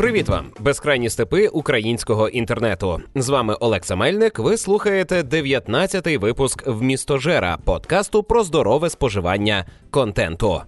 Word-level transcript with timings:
Привіт 0.00 0.28
вам, 0.28 0.46
безкрайні 0.58 1.10
степи 1.10 1.48
українського 1.48 2.28
інтернету. 2.28 3.00
З 3.14 3.28
вами 3.28 3.54
Олекса 3.54 3.96
Мельник. 3.96 4.38
Ви 4.38 4.56
слухаєте 4.56 5.22
19-й 5.22 6.16
випуск 6.16 6.66
в 6.66 6.82
містожера 6.82 7.58
подкасту 7.64 8.22
про 8.22 8.44
здорове 8.44 8.90
споживання 8.90 9.64
контенту. 9.90 10.62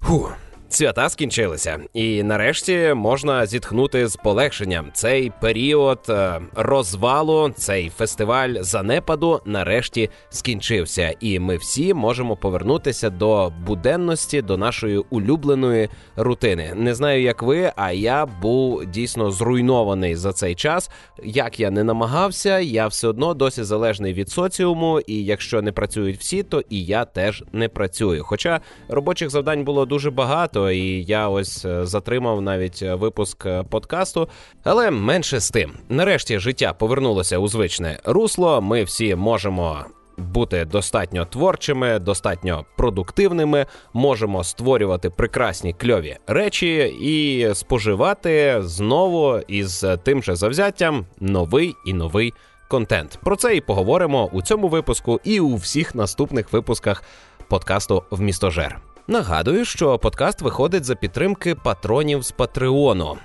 Фух. 0.00 0.36
Свята 0.72 1.08
скінчилися, 1.08 1.78
і 1.94 2.22
нарешті 2.22 2.92
можна 2.94 3.46
зітхнути 3.46 4.08
з 4.08 4.16
полегшенням. 4.16 4.90
Цей 4.92 5.32
період 5.40 5.98
е, 6.08 6.40
розвалу, 6.54 7.50
цей 7.56 7.88
фестиваль 7.88 8.54
занепаду 8.60 9.40
нарешті 9.44 10.10
скінчився, 10.28 11.14
і 11.20 11.38
ми 11.38 11.56
всі 11.56 11.94
можемо 11.94 12.36
повернутися 12.36 13.10
до 13.10 13.52
буденності, 13.66 14.42
до 14.42 14.56
нашої 14.56 14.98
улюбленої 14.98 15.88
рутини. 16.16 16.72
Не 16.76 16.94
знаю, 16.94 17.22
як 17.22 17.42
ви, 17.42 17.72
а 17.76 17.92
я 17.92 18.26
був 18.26 18.86
дійсно 18.86 19.30
зруйнований 19.30 20.16
за 20.16 20.32
цей 20.32 20.54
час. 20.54 20.90
Як 21.24 21.60
я 21.60 21.70
не 21.70 21.84
намагався, 21.84 22.58
я 22.58 22.86
все 22.86 23.08
одно 23.08 23.34
досі 23.34 23.62
залежний 23.62 24.12
від 24.12 24.30
соціуму, 24.30 25.00
і 25.00 25.24
якщо 25.24 25.62
не 25.62 25.72
працюють 25.72 26.18
всі, 26.18 26.42
то 26.42 26.62
і 26.68 26.84
я 26.84 27.04
теж 27.04 27.44
не 27.52 27.68
працюю. 27.68 28.24
Хоча 28.24 28.60
робочих 28.88 29.30
завдань 29.30 29.64
було 29.64 29.86
дуже 29.86 30.10
багато 30.10 30.59
багато, 30.60 30.70
і 30.70 31.04
я 31.04 31.28
ось 31.28 31.64
е, 31.64 31.86
затримав 31.86 32.42
навіть 32.42 32.82
е, 32.82 32.94
випуск 32.94 33.46
е, 33.46 33.62
подкасту. 33.62 34.28
Але 34.64 34.90
менше 34.90 35.40
з 35.40 35.50
тим, 35.50 35.72
нарешті 35.88 36.38
життя 36.38 36.72
повернулося 36.72 37.38
у 37.38 37.48
звичне 37.48 37.98
русло. 38.04 38.60
Ми 38.60 38.84
всі 38.84 39.14
можемо. 39.14 39.84
Бути 40.16 40.64
достатньо 40.64 41.24
творчими, 41.24 41.98
достатньо 41.98 42.64
продуктивними, 42.76 43.66
можемо 43.92 44.44
створювати 44.44 45.10
прекрасні 45.10 45.72
кльові 45.72 46.16
речі 46.26 46.76
і 47.00 47.54
споживати 47.54 48.56
знову 48.60 49.38
із 49.48 49.84
тим 50.04 50.22
же 50.22 50.36
завзяттям 50.36 51.06
новий 51.20 51.74
і 51.86 51.92
новий 51.92 52.32
контент. 52.68 53.18
Про 53.24 53.36
це 53.36 53.56
і 53.56 53.60
поговоримо 53.60 54.28
у 54.32 54.42
цьому 54.42 54.68
випуску 54.68 55.20
і 55.24 55.40
у 55.40 55.56
всіх 55.56 55.94
наступних 55.94 56.52
випусках 56.52 57.04
подкасту 57.48 58.02
в 58.10 58.20
містожер. 58.20 58.89
Нагадую, 59.10 59.64
що 59.64 59.98
подкаст 59.98 60.42
виходить 60.42 60.84
за 60.84 60.94
підтримки 60.94 61.54
патронів 61.54 62.22
з 62.22 62.30
Патреону. 62.30 63.16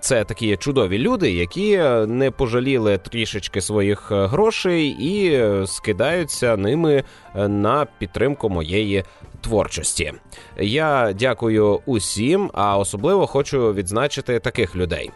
Це 0.00 0.24
такі 0.24 0.56
чудові 0.56 0.98
люди, 0.98 1.32
які 1.32 1.78
не 2.06 2.30
пожаліли 2.30 2.98
трішечки 2.98 3.60
своїх 3.60 4.12
е, 4.12 4.26
грошей 4.26 4.88
і 4.88 5.32
е, 5.32 5.66
скидаються 5.66 6.56
ними 6.56 7.04
е, 7.36 7.48
на 7.48 7.86
підтримку 7.98 8.48
моєї 8.48 9.04
творчості. 9.40 10.12
Я 10.56 11.12
дякую 11.18 11.80
усім, 11.86 12.50
а 12.54 12.78
особливо 12.78 13.26
хочу 13.26 13.72
відзначити 13.72 14.38
таких 14.38 14.76
людей: 14.76 15.10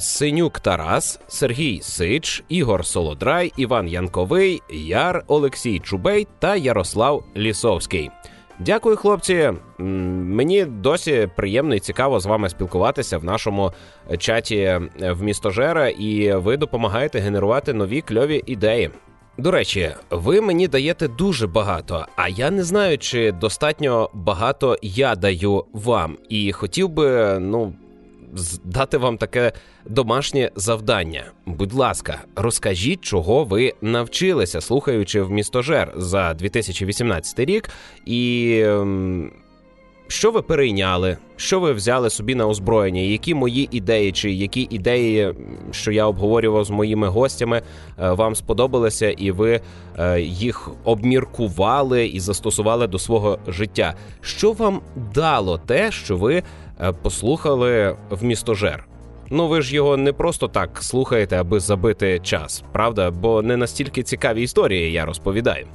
Синюк 0.00 0.60
Тарас, 0.60 1.20
Сергій 1.28 1.80
Сич, 1.82 2.44
Ігор 2.48 2.86
Солодрай, 2.86 3.52
Іван 3.56 3.88
Янковий, 3.88 4.62
Яр, 4.70 5.24
Олексій 5.26 5.78
Чубей 5.78 6.26
та 6.38 6.56
Ярослав 6.56 7.24
Лісовський. 7.36 8.10
Дякую, 8.64 8.96
хлопці. 8.96 9.52
Мені 9.78 10.64
досі 10.64 11.28
приємно 11.36 11.74
і 11.74 11.80
цікаво 11.80 12.20
з 12.20 12.26
вами 12.26 12.48
спілкуватися 12.48 13.18
в 13.18 13.24
нашому 13.24 13.72
чаті 14.18 14.80
в 15.00 15.12
в 15.12 15.22
містожера, 15.22 15.88
і 15.88 16.32
ви 16.34 16.56
допомагаєте 16.56 17.18
генерувати 17.18 17.72
нові 17.72 18.00
кльові 18.00 18.42
ідеї. 18.46 18.90
До 19.38 19.50
речі, 19.50 19.90
ви 20.10 20.40
мені 20.40 20.68
даєте 20.68 21.08
дуже 21.08 21.46
багато, 21.46 22.06
а 22.16 22.28
я 22.28 22.50
не 22.50 22.64
знаю, 22.64 22.98
чи 22.98 23.32
достатньо 23.32 24.10
багато 24.14 24.78
я 24.82 25.14
даю 25.14 25.64
вам. 25.72 26.16
І 26.28 26.52
хотів 26.52 26.88
би, 26.88 27.38
ну, 27.40 27.72
дати 28.64 28.98
вам 28.98 29.18
таке 29.18 29.52
домашнє 29.86 30.50
завдання. 30.56 31.24
Будь 31.46 31.72
ласка, 31.72 32.20
розкажіть, 32.36 33.00
чого 33.00 33.44
ви 33.44 33.72
навчилися, 33.80 34.60
слухаючи 34.60 35.22
в 35.22 35.30
містожер 35.30 35.92
за 35.96 36.34
2018 36.34 37.38
рік, 37.38 37.70
і 38.06 38.62
ем, 38.66 39.30
що 40.12 40.30
ви 40.30 40.42
перейняли, 40.42 41.16
що 41.36 41.60
ви 41.60 41.72
взяли 41.72 42.10
собі 42.10 42.34
на 42.34 42.46
озброєння, 42.46 43.00
які 43.00 43.34
мої 43.34 43.68
ідеї, 43.70 44.12
чи 44.12 44.32
які 44.32 44.68
ідеї, 44.70 45.34
що 45.70 45.92
я 45.92 46.06
обговорював 46.06 46.64
з 46.64 46.70
моїми 46.70 47.08
гостями, 47.08 47.62
е, 47.98 48.10
вам 48.10 48.34
сподобалися, 48.34 49.10
і 49.10 49.30
ви 49.30 49.60
е, 49.98 50.20
їх 50.20 50.70
обміркували 50.84 52.06
і 52.06 52.20
застосували 52.20 52.86
до 52.86 52.98
свого 52.98 53.38
життя. 53.46 53.94
Що 54.20 54.52
вам 54.52 54.80
дало 55.14 55.58
те, 55.58 55.92
що 55.92 56.16
ви 56.16 56.42
послухали 57.02 57.96
в 58.10 58.24
містожер? 58.24 58.88
Ну 59.34 59.48
ви 59.48 59.62
ж 59.62 59.74
його 59.74 59.96
не 59.96 60.12
просто 60.12 60.48
так 60.48 60.78
слухаєте, 60.82 61.40
аби 61.40 61.60
забити 61.60 62.20
час, 62.22 62.64
правда? 62.72 63.10
Бо 63.10 63.42
не 63.42 63.56
настільки 63.56 64.02
цікаві 64.02 64.42
історії 64.42 64.92
я 64.92 65.04
розповідаю. 65.04 65.66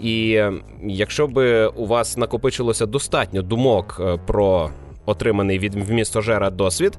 І 0.00 0.32
е, 0.32 0.52
якщо 0.82 1.26
би 1.26 1.66
у 1.66 1.86
вас 1.86 2.16
накопичилося 2.16 2.86
достатньо 2.86 3.42
думок 3.42 3.96
е, 4.00 4.18
про 4.26 4.70
отриманий 5.06 5.58
від 5.58 5.74
вмістожера 5.74 6.50
досвід, 6.50 6.98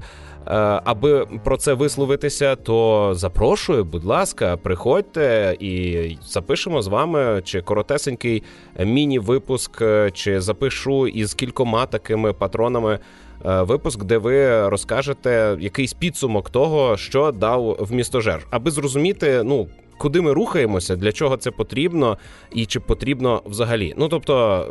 аби 0.84 1.26
про 1.44 1.56
це 1.56 1.74
висловитися, 1.74 2.56
то 2.56 3.10
запрошую, 3.14 3.84
будь 3.84 4.04
ласка, 4.04 4.56
приходьте 4.56 5.56
і 5.60 6.16
запишемо 6.26 6.82
з 6.82 6.88
вами 6.88 7.42
чи 7.44 7.60
коротесенький 7.60 8.42
міні-випуск, 8.84 9.82
чи 10.12 10.40
запишу 10.40 11.06
із 11.06 11.34
кількома 11.34 11.86
такими 11.86 12.32
патронами. 12.32 12.98
Е, 13.46 13.62
випуск, 13.62 14.04
де 14.04 14.18
ви 14.18 14.68
розкажете 14.68 15.56
якийсь 15.60 15.92
підсумок 15.92 16.50
того, 16.50 16.96
що 16.96 17.32
дав 17.32 17.76
в 17.80 17.92
містожер, 17.92 18.46
аби 18.50 18.70
зрозуміти, 18.70 19.42
ну. 19.44 19.68
Куди 19.98 20.20
ми 20.20 20.32
рухаємося, 20.32 20.96
для 20.96 21.12
чого 21.12 21.36
це 21.36 21.50
потрібно, 21.50 22.18
і 22.52 22.66
чи 22.66 22.80
потрібно 22.80 23.42
взагалі? 23.46 23.94
Ну 23.96 24.08
тобто, 24.08 24.66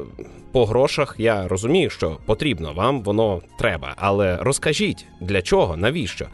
по 0.52 0.66
грошах 0.66 1.16
я 1.18 1.47
розумію, 1.47 1.90
що 1.90 2.18
потрібно, 2.25 2.74
вам 2.74 3.02
воно 3.02 3.41
треба, 3.59 3.94
але 3.97 4.38
розкажіть 4.38 5.06
для 5.22 5.41
чого, 5.41 5.78
навіщо? 5.78 6.28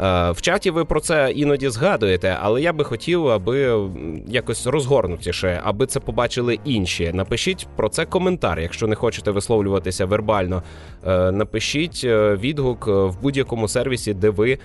Е, 0.00 0.30
в 0.30 0.40
чаті 0.40 0.70
ви 0.70 0.84
про 0.84 1.00
це 1.00 1.30
іноді 1.30 1.68
згадуєте, 1.68 2.38
але 2.40 2.62
я 2.62 2.72
би 2.72 2.84
хотів, 2.84 3.28
аби 3.28 3.88
якось 4.28 4.66
розгорнутіше, 4.66 5.60
аби 5.64 5.86
це 5.86 6.00
побачили 6.00 6.58
інші. 6.64 7.10
Напишіть 7.14 7.66
про 7.76 7.88
це 7.88 8.04
коментар, 8.04 8.60
якщо 8.60 8.86
не 8.86 8.94
хочете 8.94 9.30
висловлюватися 9.30 10.06
вербально. 10.06 10.62
Е, 11.06 11.32
напишіть 11.32 12.00
е, 12.04 12.34
відгук 12.34 12.86
в 12.86 13.14
будь-якому 13.22 13.68
сервісі, 13.68 14.14
де 14.14 14.30
ви 14.30 14.58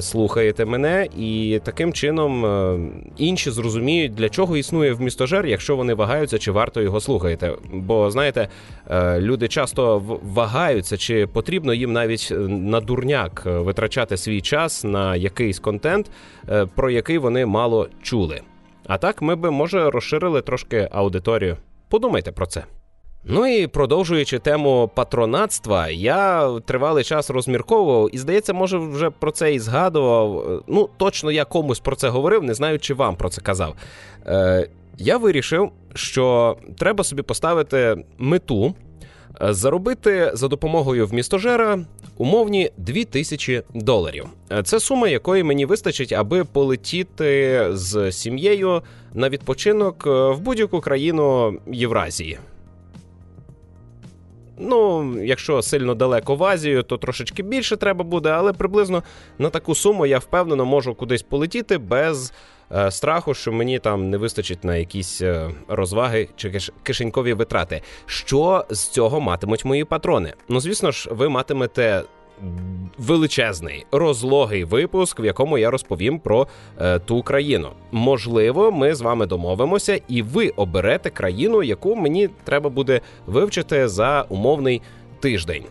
слухаєте 0.00 0.64
мене, 0.64 1.08
і 1.18 1.60
таким 1.64 1.92
чином 1.92 2.44
інші 3.16 3.50
зрозуміють, 3.50 4.14
для 4.14 4.28
чого 4.28 4.56
існує 4.56 4.92
вмістожер, 4.92 5.46
якщо 5.46 5.76
вони 5.76 5.94
вагаються, 5.94 6.38
чи 6.38 6.50
варто 6.50 6.82
його 6.82 7.00
слухаєте. 7.00 7.52
Бо 7.72 8.10
знаєте, 8.10 8.48
люди 9.18 9.48
часто 9.48 9.98
вагаються, 10.22 10.96
чи 10.96 11.26
потрібно 11.26 11.74
їм 11.74 11.92
навіть 11.92 12.32
на 12.48 12.80
дурняк 12.80 13.42
витрачати 13.44 14.16
свій 14.16 14.40
час 14.40 14.84
на 14.84 15.16
якийсь 15.16 15.58
контент, 15.58 16.10
е, 16.48 16.66
про 16.66 16.90
який 16.90 17.18
вони 17.18 17.46
мало 17.46 17.88
чули. 18.02 18.40
А 18.86 18.98
так 18.98 19.22
ми 19.22 19.36
би, 19.36 19.50
може, 19.50 19.90
розширили 19.90 20.42
трошки 20.42 20.88
аудиторію. 20.92 21.56
Подумайте 21.88 22.32
про 22.32 22.46
це. 22.46 22.64
Ну 23.24 23.46
і 23.46 23.66
продовжуючи 23.66 24.38
тему 24.38 24.90
патронатства, 24.94 25.88
я 25.88 26.50
тривалий 26.66 27.04
час 27.04 27.30
розмірковував, 27.30 28.08
і 28.12 28.18
здається, 28.18 28.52
може, 28.52 28.78
вже 28.78 29.10
про 29.10 29.30
це 29.30 29.54
і 29.54 29.58
згадував. 29.58 30.62
Ну, 30.66 30.88
точно 30.96 31.32
я 31.32 31.44
комусь 31.44 31.80
про 31.80 31.96
це 31.96 32.08
говорив, 32.08 32.42
не 32.42 32.54
знаю, 32.54 32.78
чи 32.78 32.94
вам 32.94 33.16
про 33.16 33.28
це 33.28 33.40
казав. 33.40 33.74
Е, 34.26 34.68
Я 34.98 35.16
вирішив, 35.16 35.70
що 35.94 36.56
треба 36.76 37.04
собі 37.04 37.22
поставити 37.22 38.04
мету 38.18 38.74
Е, 39.40 39.54
заробити 39.54 40.30
за 40.34 40.48
допомогою 40.48 41.06
вмістожера 41.06 41.78
умовні 42.16 42.70
2000 42.76 43.62
доларів. 43.74 44.26
Е, 44.52 44.62
це 44.62 44.80
сума, 44.80 45.08
якої 45.08 45.42
мені 45.42 45.66
вистачить, 45.66 46.12
аби 46.12 46.44
полетіти 46.44 47.66
з 47.70 48.12
сім'єю 48.12 48.82
на 49.14 49.28
відпочинок 49.28 50.06
е, 50.06 50.10
в 50.10 50.40
будь-яку 50.40 50.80
країну 50.80 51.58
Євразії. 51.66 52.38
Ну, 54.58 55.12
якщо 55.22 55.62
сильно 55.62 55.94
далеко 55.94 56.36
в 56.36 56.44
Азію, 56.44 56.82
то 56.82 56.98
трошечки 56.98 57.42
більше 57.42 57.76
треба 57.76 58.04
буде, 58.04 58.30
але 58.30 58.52
приблизно 58.52 59.02
на 59.38 59.50
таку 59.50 59.74
суму 59.74 60.06
я 60.06 60.18
впевнено 60.18 60.64
можу 60.64 60.94
кудись 60.94 61.22
полетіти 61.22 61.78
без 61.78 62.32
Е, 62.74 62.90
страху, 62.90 63.34
що 63.34 63.52
мені 63.52 63.78
там 63.78 64.10
не 64.10 64.16
вистачить 64.16 64.64
на 64.64 64.76
якісь 64.76 65.22
е, 65.22 65.50
розваги 65.68 66.28
чи 66.36 66.60
кишенькові 66.82 67.32
витрати. 67.32 67.82
Що 68.06 68.64
з 68.70 68.88
цього 68.88 69.20
матимуть 69.20 69.64
мої 69.64 69.84
патрони? 69.84 70.34
Ну, 70.48 70.60
звісно 70.60 70.90
ж, 70.90 71.08
ви 71.12 71.28
матимете. 71.28 72.02
Величезний 72.98 73.86
розлогий 73.92 74.64
випуск, 74.64 75.20
в 75.20 75.24
якому 75.24 75.58
я 75.58 75.70
розповім 75.70 76.18
про 76.18 76.46
е, 76.80 76.98
ту 76.98 77.22
країну. 77.22 77.68
Можливо, 77.92 78.72
ми 78.72 78.94
з 78.94 79.00
вами 79.00 79.26
домовимося, 79.26 80.00
і 80.08 80.22
ви 80.22 80.48
оберете 80.48 81.10
країну, 81.10 81.62
яку 81.62 81.96
мені 81.96 82.28
треба 82.44 82.70
буде 82.70 83.00
вивчити 83.26 83.88
за 83.88 84.24
умовний 84.28 84.82
тиждень. 85.20 85.64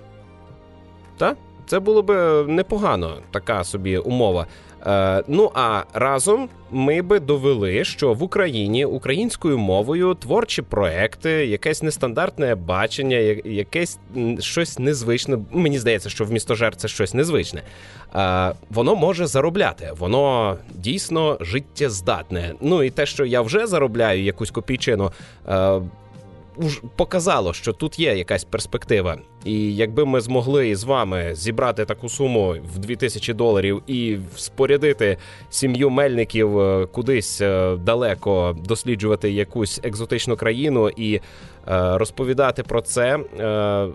Та 1.18 1.36
Це 1.66 1.80
було 1.80 2.02
б 2.02 2.44
непогано, 2.48 3.18
така 3.32 3.64
собі 3.64 3.98
умова. 3.98 4.48
Е, 4.88 5.24
Ну 5.28 5.52
а 5.54 5.84
разом 5.94 6.50
ми 6.72 7.02
би 7.02 7.20
довели, 7.20 7.84
що 7.84 8.14
в 8.14 8.24
Україні 8.24 8.86
українською 8.86 9.58
мовою 9.58 10.14
творчі 10.14 10.62
проекти, 10.62 11.30
якесь 11.32 11.84
нестандартне 11.84 12.56
бачення, 12.56 13.18
якесь 13.46 14.00
щось 14.40 14.80
незвичне. 14.80 15.38
Мені 15.52 15.80
здається, 15.80 16.10
що 16.10 16.26
в 16.26 16.32
містожер 16.32 16.76
це 16.76 16.88
щось 16.88 17.14
незвичне. 17.14 17.64
Е, 18.16 18.54
Воно 18.70 18.96
може 18.96 19.28
заробляти, 19.28 19.92
воно 19.98 20.58
дійсно 20.76 21.38
життєздатне. 21.42 22.54
Ну 22.62 22.84
і 22.84 22.90
те, 22.90 23.06
що 23.06 23.26
я 23.26 23.42
вже 23.42 23.68
заробляю 23.68 24.24
якусь 24.24 24.52
копійчину. 24.52 25.12
Показало, 26.96 27.54
що 27.54 27.74
тут 27.74 28.00
є 28.00 28.16
якась 28.16 28.44
перспектива. 28.44 29.18
І 29.46 29.76
якби 29.76 30.06
ми 30.06 30.22
змогли 30.22 30.76
з 30.76 30.84
вами 30.84 31.36
зібрати 31.36 31.86
таку 31.86 32.10
суму 32.10 32.56
в 32.76 32.80
2000 32.80 33.34
доларів 33.34 33.84
і 33.88 34.18
спорядити 34.36 35.18
сім'ю 35.50 35.90
мельників 35.90 36.60
е, 36.60 36.86
кудись 36.86 37.42
е, 37.42 37.76
далеко 37.76 38.58
досліджувати 38.64 39.32
якусь 39.32 39.80
екзотичну 39.84 40.36
країну 40.36 40.90
і 40.90 41.16
е, 41.16 41.22
розповідати 41.98 42.64
про 42.64 42.82
це, 42.82 43.20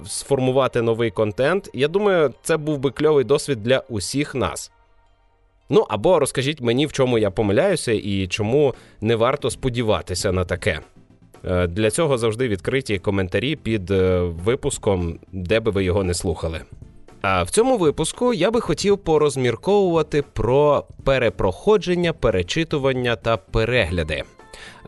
сформувати 0.07 0.83
новий 0.83 1.11
контент, 1.11 1.71
я 1.75 1.89
думаю, 1.89 2.35
це 2.43 2.57
був 2.57 2.79
би 2.79 2.91
кльовий 2.91 3.25
досвід 3.25 3.63
для 3.63 3.83
усіх 3.89 4.35
нас. 4.35 4.71
Ну 5.69 5.87
або 5.89 6.19
розкажіть 6.19 6.61
мені, 6.61 6.87
в 6.87 6.93
чому 6.93 7.19
я 7.19 7.31
помиляюся 7.31 7.93
і 7.93 8.27
чому 8.27 8.75
не 9.01 9.17
варто 9.17 9.51
сподіватися 9.51 10.33
на 10.33 10.45
таке. 10.45 10.81
Е, 11.45 11.67
для 11.67 11.91
цього 11.91 12.19
завжди 12.19 12.49
відкриті 12.49 12.99
коментарі 12.99 13.57
під 13.57 13.91
е, 13.91 14.21
випуском, 14.45 15.19
де 15.33 15.61
би 15.61 15.71
ви 15.71 15.85
його 15.85 16.05
не 16.05 16.15
слухали. 16.15 16.61
А 17.23 17.43
в 17.43 17.51
цьому 17.51 17.77
випуску 17.77 18.35
я 18.35 18.51
би 18.51 18.61
хотів 18.61 18.99
порозмірковувати 18.99 20.23
про 20.23 20.85
перепроходження, 21.05 22.13
перечитування 22.13 23.17
та 23.17 23.37
перегляди. 23.37 24.23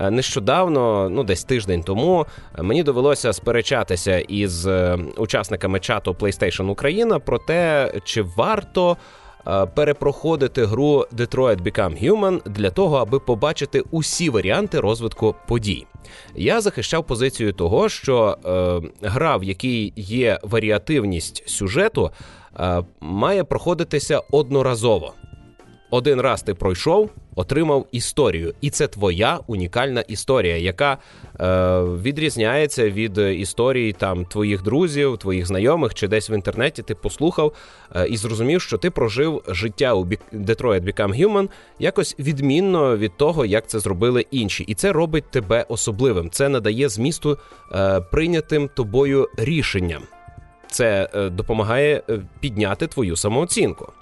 Е, 0.01 0.11
нещодавно, 0.11 1.09
ну 1.11 1.25
десь 1.25 1.45
тиждень 1.45 1.83
тому, 1.83 2.27
мені 2.59 2.83
довелося 2.83 3.33
сперечатися 3.33 4.19
із 4.19 4.69
учасниками 5.17 5.81
чату 5.81 6.17
PlayStation 6.21 6.71
Україна 6.71 7.19
про 7.19 7.39
те, 7.39 7.93
чи 8.05 8.23
варто 8.23 8.97
перепроходити 9.75 10.65
гру 10.65 11.07
Detroit 11.13 11.63
Become 11.63 12.11
Human 12.11 12.49
для 12.49 12.71
того, 12.71 12.97
аби 12.97 13.19
побачити 13.19 13.83
усі 13.91 14.31
варіанти 14.31 14.81
розвитку 14.81 15.35
подій. 15.49 15.87
Я 16.37 16.61
захищав 16.61 17.07
позицію 17.07 17.53
того, 17.53 17.89
що 17.89 18.39
е, 18.45 19.09
гра, 19.09 19.37
в 19.37 19.45
якій 19.45 19.93
є 19.97 20.39
варіативність 20.43 21.49
сюжету, 21.49 22.11
е, 22.61 22.83
має 23.01 23.45
проходитися 23.45 24.23
одноразово. 24.31 25.15
Один 25.91 26.21
раз 26.21 26.43
ти 26.43 26.55
пройшов, 26.55 27.11
отримав 27.35 27.87
історію, 27.93 28.55
і 28.61 28.71
це 28.71 28.87
твоя 28.87 29.41
унікальна 29.47 30.01
історія, 30.01 30.57
яка 30.57 30.99
е, 31.41 31.81
відрізняється 31.83 32.91
від 32.91 33.19
історії 33.19 33.93
там 33.93 34.25
твоїх 34.25 34.63
друзів, 34.63 35.19
твоїх 35.19 35.47
знайомих 35.47 35.95
чи 35.95 36.09
десь 36.09 36.31
в 36.31 36.33
інтернеті 36.33 36.83
ти 36.83 36.95
послухав 36.95 37.53
е, 37.97 38.07
і 38.07 38.17
зрозумів, 38.17 38.63
що 38.63 38.79
ти 38.79 38.91
прожив 38.91 39.43
життя 39.49 39.95
у 39.95 40.05
Detroit 40.33 40.85
Become 40.85 41.25
Human 41.25 41.49
якось 41.79 42.17
відмінно 42.19 42.97
від 42.97 43.17
того, 43.17 43.45
як 43.45 43.67
це 43.67 43.79
зробили 43.79 44.27
інші, 44.31 44.65
і 44.65 44.75
це 44.75 44.93
робить 44.93 45.31
тебе 45.31 45.65
особливим. 45.69 46.31
Це 46.31 46.49
надає 46.49 46.89
змісту 46.89 47.39
е, 47.73 48.01
прийнятим 48.01 48.71
тобою 48.75 49.29
рішенням. 49.37 50.03
Це 50.71 51.09
е, 51.15 51.29
допомагає 51.29 52.03
е, 52.11 52.21
підняти 52.41 52.87
твою 52.87 53.17
самооцінку. 53.17 53.93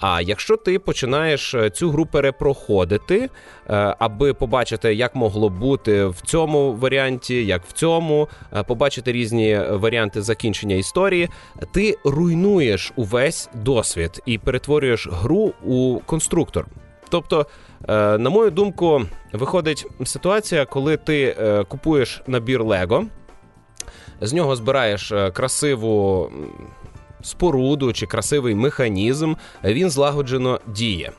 А 0.00 0.20
якщо 0.20 0.56
ти 0.56 0.78
починаєш 0.78 1.54
е, 1.54 1.70
цю 1.70 1.90
гру 1.90 2.06
перепроходити, 2.06 3.30
аби 3.98 4.34
побачити, 4.34 4.94
як 4.94 5.14
могло 5.14 5.48
бути 5.48 6.06
в 6.06 6.20
цьому 6.20 6.72
варіанті, 6.72 7.46
як 7.46 7.64
в 7.64 7.72
цьому, 7.72 8.28
побачити 8.66 9.12
різні 9.12 9.60
варіанти 9.70 10.22
закінчення 10.22 10.76
історії, 10.76 11.28
ти 11.72 11.98
руйнуєш 12.04 12.92
увесь 12.96 13.48
досвід 13.54 14.22
і 14.26 14.38
перетворюєш 14.38 15.08
гру 15.12 15.52
у 15.64 16.00
конструктор. 16.06 16.66
Тобто, 17.08 17.46
на 17.88 18.30
мою 18.30 18.50
думку, 18.50 19.02
виходить 19.32 19.86
ситуація, 20.04 20.64
коли 20.64 20.96
ти 20.96 21.36
купуєш 21.68 22.22
набір 22.26 22.64
Лего 22.64 23.06
з 24.20 24.32
нього 24.32 24.56
збираєш 24.56 25.12
е, 25.12 25.30
красиву 25.30 26.30
споруду 27.22 27.92
чи 27.92 28.06
красивий 28.06 28.54
механізм, 28.54 29.34
він 29.64 29.90
злагоджено 29.90 30.60
діє. 30.66 31.12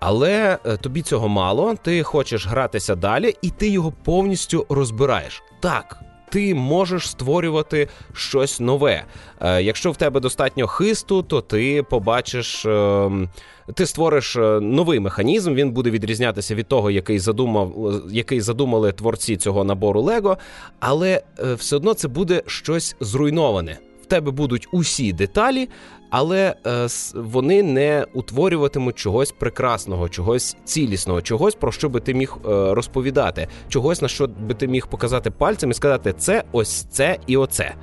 Але 0.00 0.58
е, 0.64 0.76
тобі 0.76 1.02
цього 1.02 1.28
мало, 1.28 1.74
ти 1.82 2.02
хочеш 2.02 2.46
гратися 2.46 2.94
далі, 2.94 3.34
і 3.42 3.50
ти 3.50 3.68
його 3.68 3.92
повністю 4.04 4.66
розбираєш. 4.68 5.42
Так, 5.60 5.96
ти 6.30 6.54
можеш 6.54 7.10
створювати 7.10 7.88
щось 8.12 8.60
нове. 8.60 9.04
Е, 9.40 9.62
якщо 9.62 9.90
в 9.90 9.96
тебе 9.96 10.20
достатньо 10.20 10.66
хисту, 10.66 11.22
то 11.22 11.40
ти 11.40 11.82
побачиш, 11.82 12.66
ем, 12.66 13.28
ти 13.74 13.86
створиш 13.86 14.36
е, 14.36 14.60
новий 14.60 15.00
механізм. 15.00 15.54
Він 15.54 15.70
буде 15.70 15.90
відрізнятися 15.90 16.54
від 16.54 16.66
того, 16.66 16.90
який 16.90 17.18
задумав, 17.18 17.92
який 18.10 18.40
задумали 18.40 18.92
творці 18.92 19.36
цього 19.36 19.64
набору 19.64 20.02
Лего, 20.02 20.38
але 20.80 21.22
е, 21.38 21.54
все 21.54 21.76
одно 21.76 21.94
це 21.94 22.08
буде 22.08 22.42
щось 22.46 22.96
зруйноване. 23.00 23.78
В 24.02 24.06
тебе 24.06 24.30
будуть 24.30 24.68
усі 24.72 25.12
деталі, 25.12 25.68
але 26.10 26.54
е, 26.66 26.86
вони 27.14 27.62
не 27.62 28.06
утворюватимуть 28.14 28.98
чогось 28.98 29.32
прекрасного, 29.32 30.08
чогось 30.08 30.56
цілісного, 30.64 31.22
чогось 31.22 31.54
про 31.54 31.72
що 31.72 31.88
би 31.88 32.00
ти 32.00 32.14
міг 32.14 32.36
е, 32.36 32.48
розповідати, 32.74 33.48
чогось 33.68 34.02
на 34.02 34.08
що 34.08 34.26
би 34.26 34.54
ти 34.54 34.68
міг 34.68 34.86
показати 34.86 35.30
пальцем 35.30 35.70
і 35.70 35.74
сказати 35.74 36.14
це, 36.18 36.44
ось 36.52 36.86
це 36.90 37.18
і 37.26 37.36
оце. 37.36 37.74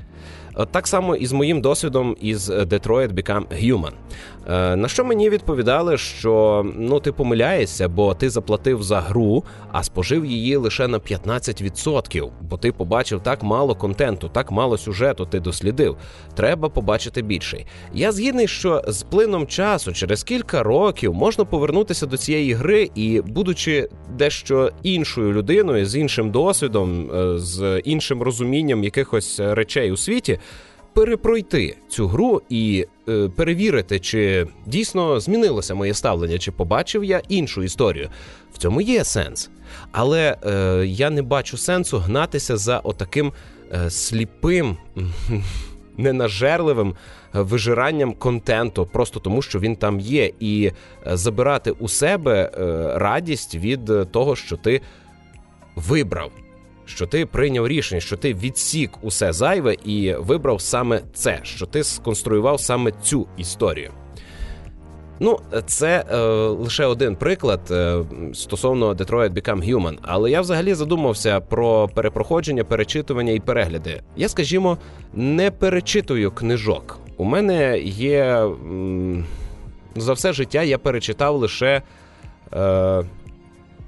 Так 0.72 0.88
само 0.88 1.16
і 1.16 1.25
з 1.25 1.31
моїм 1.31 1.62
досвідом 1.62 2.16
із 2.22 2.50
Detroit 2.50 3.13
Become 3.13 3.46
Human. 3.66 3.92
Е, 4.50 4.75
на 4.75 4.88
що 4.88 5.06
мені 5.06 5.30
відповідали, 5.30 5.98
що 5.98 6.66
ну 6.78 7.00
ти 7.00 7.12
помиляєшся, 7.12 7.88
бо 7.88 8.13
ти 8.13 8.30
заплатив 8.30 8.84
за 8.84 9.00
гру, 9.00 9.44
а 9.72 9.84
спожив 9.84 10.25
її 10.25 10.56
лише 10.56 10.88
на 10.88 11.00
15%, 11.00 12.30
бо 12.42 12.57
ти 12.57 12.72
побачив 12.72 13.24
так 13.24 13.44
мало 13.44 13.75
контенту, 13.75 14.30
так 14.30 14.52
мало 14.52 14.78
сюжету, 14.78 15.25
ти 15.25 15.40
дослідив. 15.40 15.98
Треба 16.36 16.69
побачити 16.69 17.22
більший. 17.22 17.66
Я 17.94 18.12
згідний, 18.12 18.48
що 18.48 18.84
з 18.88 19.04
плином 19.04 19.48
часу, 19.48 19.94
через 19.94 20.24
кілька 20.24 20.63
років, 20.63 21.13
можна 21.13 21.46
повернутися 21.46 22.06
до 22.06 22.18
цієї 22.18 22.53
гри 22.53 22.89
і, 22.96 23.22
будучи 23.22 23.89
дещо 24.18 24.72
іншою 24.84 25.34
людиною, 25.34 25.86
з 25.86 25.96
іншим 25.96 26.32
досвідом, 26.32 27.12
е, 27.12 27.39
з 27.39 27.82
іншим 27.86 28.22
розумінням 28.22 28.84
якихось 28.84 29.39
речей 29.39 29.91
у 29.91 29.98
світі 29.98 30.39
перепройти 30.96 31.78
цю 31.90 32.08
гру 32.08 32.42
і 32.50 32.86
е, 33.10 33.30
перевірити, 33.36 34.00
чи 34.00 34.48
дійсно 34.66 35.20
змінилося 35.20 35.75
моє 35.75 35.94
ставлення, 35.94 36.38
чи 36.38 36.52
побачив 36.52 37.04
я 37.04 37.22
іншу 37.30 37.64
історію. 37.64 38.10
В 38.54 38.58
цьому 38.58 38.82
є 38.82 39.04
сенс. 39.04 39.50
Але 39.92 40.38
е, 40.46 40.84
я 40.86 41.10
не 41.10 41.22
бачу 41.22 41.58
сенсу 41.58 41.98
гнатися 41.98 42.58
за 42.58 42.80
отаким 42.80 43.34
е, 43.74 43.90
сліпим, 43.90 44.78
ненажерливим 45.98 46.96
вижиранням 47.34 48.14
контенту, 48.14 48.86
просто 48.86 49.20
тому, 49.20 49.42
що 49.42 49.60
він 49.60 49.75
там 49.75 50.00
є, 50.00 50.32
і 50.40 50.72
е, 51.08 51.18
забирати 51.18 51.72
у 51.72 51.88
себе 51.88 52.52
е, 52.54 52.60
радість 53.00 53.56
від 53.56 54.12
того, 54.12 54.36
що 54.36 54.58
ти 54.58 54.82
вибрав 55.75 56.32
що 56.86 57.08
ти 57.08 57.25
прийняв 57.25 57.68
рішення, 57.68 58.01
що 58.01 58.18
ти 58.18 58.34
відсік 58.34 58.92
усе 59.01 59.34
зайве 59.34 59.74
і 59.86 60.13
вибрав 60.13 60.62
саме 60.62 61.01
це, 61.13 61.39
що 61.44 61.65
ти 61.65 61.84
сконструював 61.84 62.60
саме 62.60 62.92
цю 63.04 63.27
історію. 63.38 63.92
Ну, 65.20 65.39
це 65.65 66.06
е, 66.12 66.18
лише 66.48 66.86
один 66.86 67.15
приклад 67.15 67.60
е, 67.72 68.04
стосовно 68.34 68.94
Detroit 68.94 69.34
Become 69.34 69.74
Human. 69.74 69.98
Але 70.01 70.32
я 70.32 70.42
взагалі 70.42 70.74
задумався 70.74 71.39
про 71.39 71.89
перепроходження, 71.94 72.63
перечитування 72.63 73.34
і 73.34 73.39
перегляди. 73.39 74.01
Я, 74.15 74.30
скажімо, 74.30 74.77
не 75.13 75.51
перечитую 75.51 76.32
книжок. 76.32 76.98
У 77.18 77.24
мене 77.24 77.80
є 77.80 78.24
м, 78.24 79.25
за 79.96 80.13
все 80.13 80.34
життя 80.34 80.63
я 80.63 80.77
перечитав 80.77 81.36
лише 81.36 81.82
е, 82.54 83.04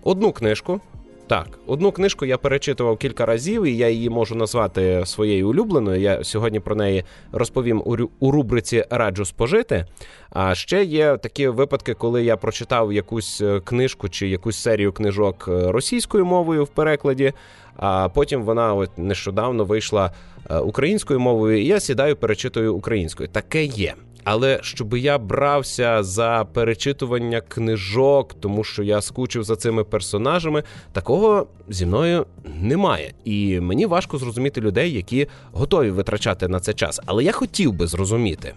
одну 0.03 0.31
книжку. 0.31 0.81
Так, 1.27 1.47
одну 1.67 1.91
книжку 1.91 2.25
я 2.25 2.37
перечитував 2.37 2.97
кілька 2.97 3.25
разів, 3.25 3.63
і 3.63 3.77
я 3.77 3.89
її 3.89 4.09
можу 4.09 4.35
назвати 4.35 5.03
своєю 5.05 5.49
улюбленою. 5.49 6.01
Я 6.01 6.23
сьогодні 6.23 6.59
про 6.59 6.75
неї 6.75 7.03
розповім 7.31 7.83
у 8.19 8.31
рубриці 8.31 8.85
Раджу 8.89 9.25
спожити. 9.25 9.85
А 10.29 10.55
ще 10.55 10.83
є 10.83 11.17
такі 11.17 11.47
випадки, 11.47 11.93
коли 11.93 12.23
я 12.23 12.37
прочитав 12.37 12.93
якусь 12.93 13.41
е, 13.41 13.59
книжку 13.59 14.09
чи 14.09 14.27
якусь 14.27 14.57
серію 14.57 14.93
книжок 14.93 15.45
е, 15.47 15.71
російською 15.71 16.25
мовою 16.25 16.63
в 16.63 16.67
перекладі, 16.67 17.33
а 17.75 18.09
потім 18.09 18.43
вона 18.43 18.73
от 18.73 18.97
нещодавно 18.97 19.65
вийшла 19.65 20.11
е, 20.49 20.57
українською 20.57 21.19
мовою, 21.19 21.61
і 21.61 21.65
я 21.65 21.79
сідаю, 21.79 22.15
перечитую 22.15 22.75
українською. 22.75 23.29
Таке 23.29 23.63
є. 23.63 23.93
Але 24.29 24.59
щоб 24.61 24.97
я 24.97 25.17
брався 25.17 26.03
за 26.03 26.47
перечитування 26.53 27.41
книжок, 27.41 28.35
тому 28.39 28.63
що 28.63 28.83
я 28.83 29.01
скучив 29.01 29.43
за 29.43 29.55
цими 29.55 29.83
персонажами, 29.83 30.63
такого 30.91 31.47
зі 31.69 31.85
мною 31.85 32.25
немає. 32.61 33.13
І 33.25 33.59
мені 33.59 33.85
важко 33.85 34.17
зрозуміти 34.17 34.61
людей, 34.61 34.93
які 34.93 35.27
готові 35.51 35.91
витрачати 35.91 36.47
на 36.47 36.59
це 36.59 36.73
час. 36.73 36.99
Але 37.05 37.23
я 37.23 37.31
хотів 37.31 37.73
би 37.73 37.87
зрозуміти. 37.87 38.53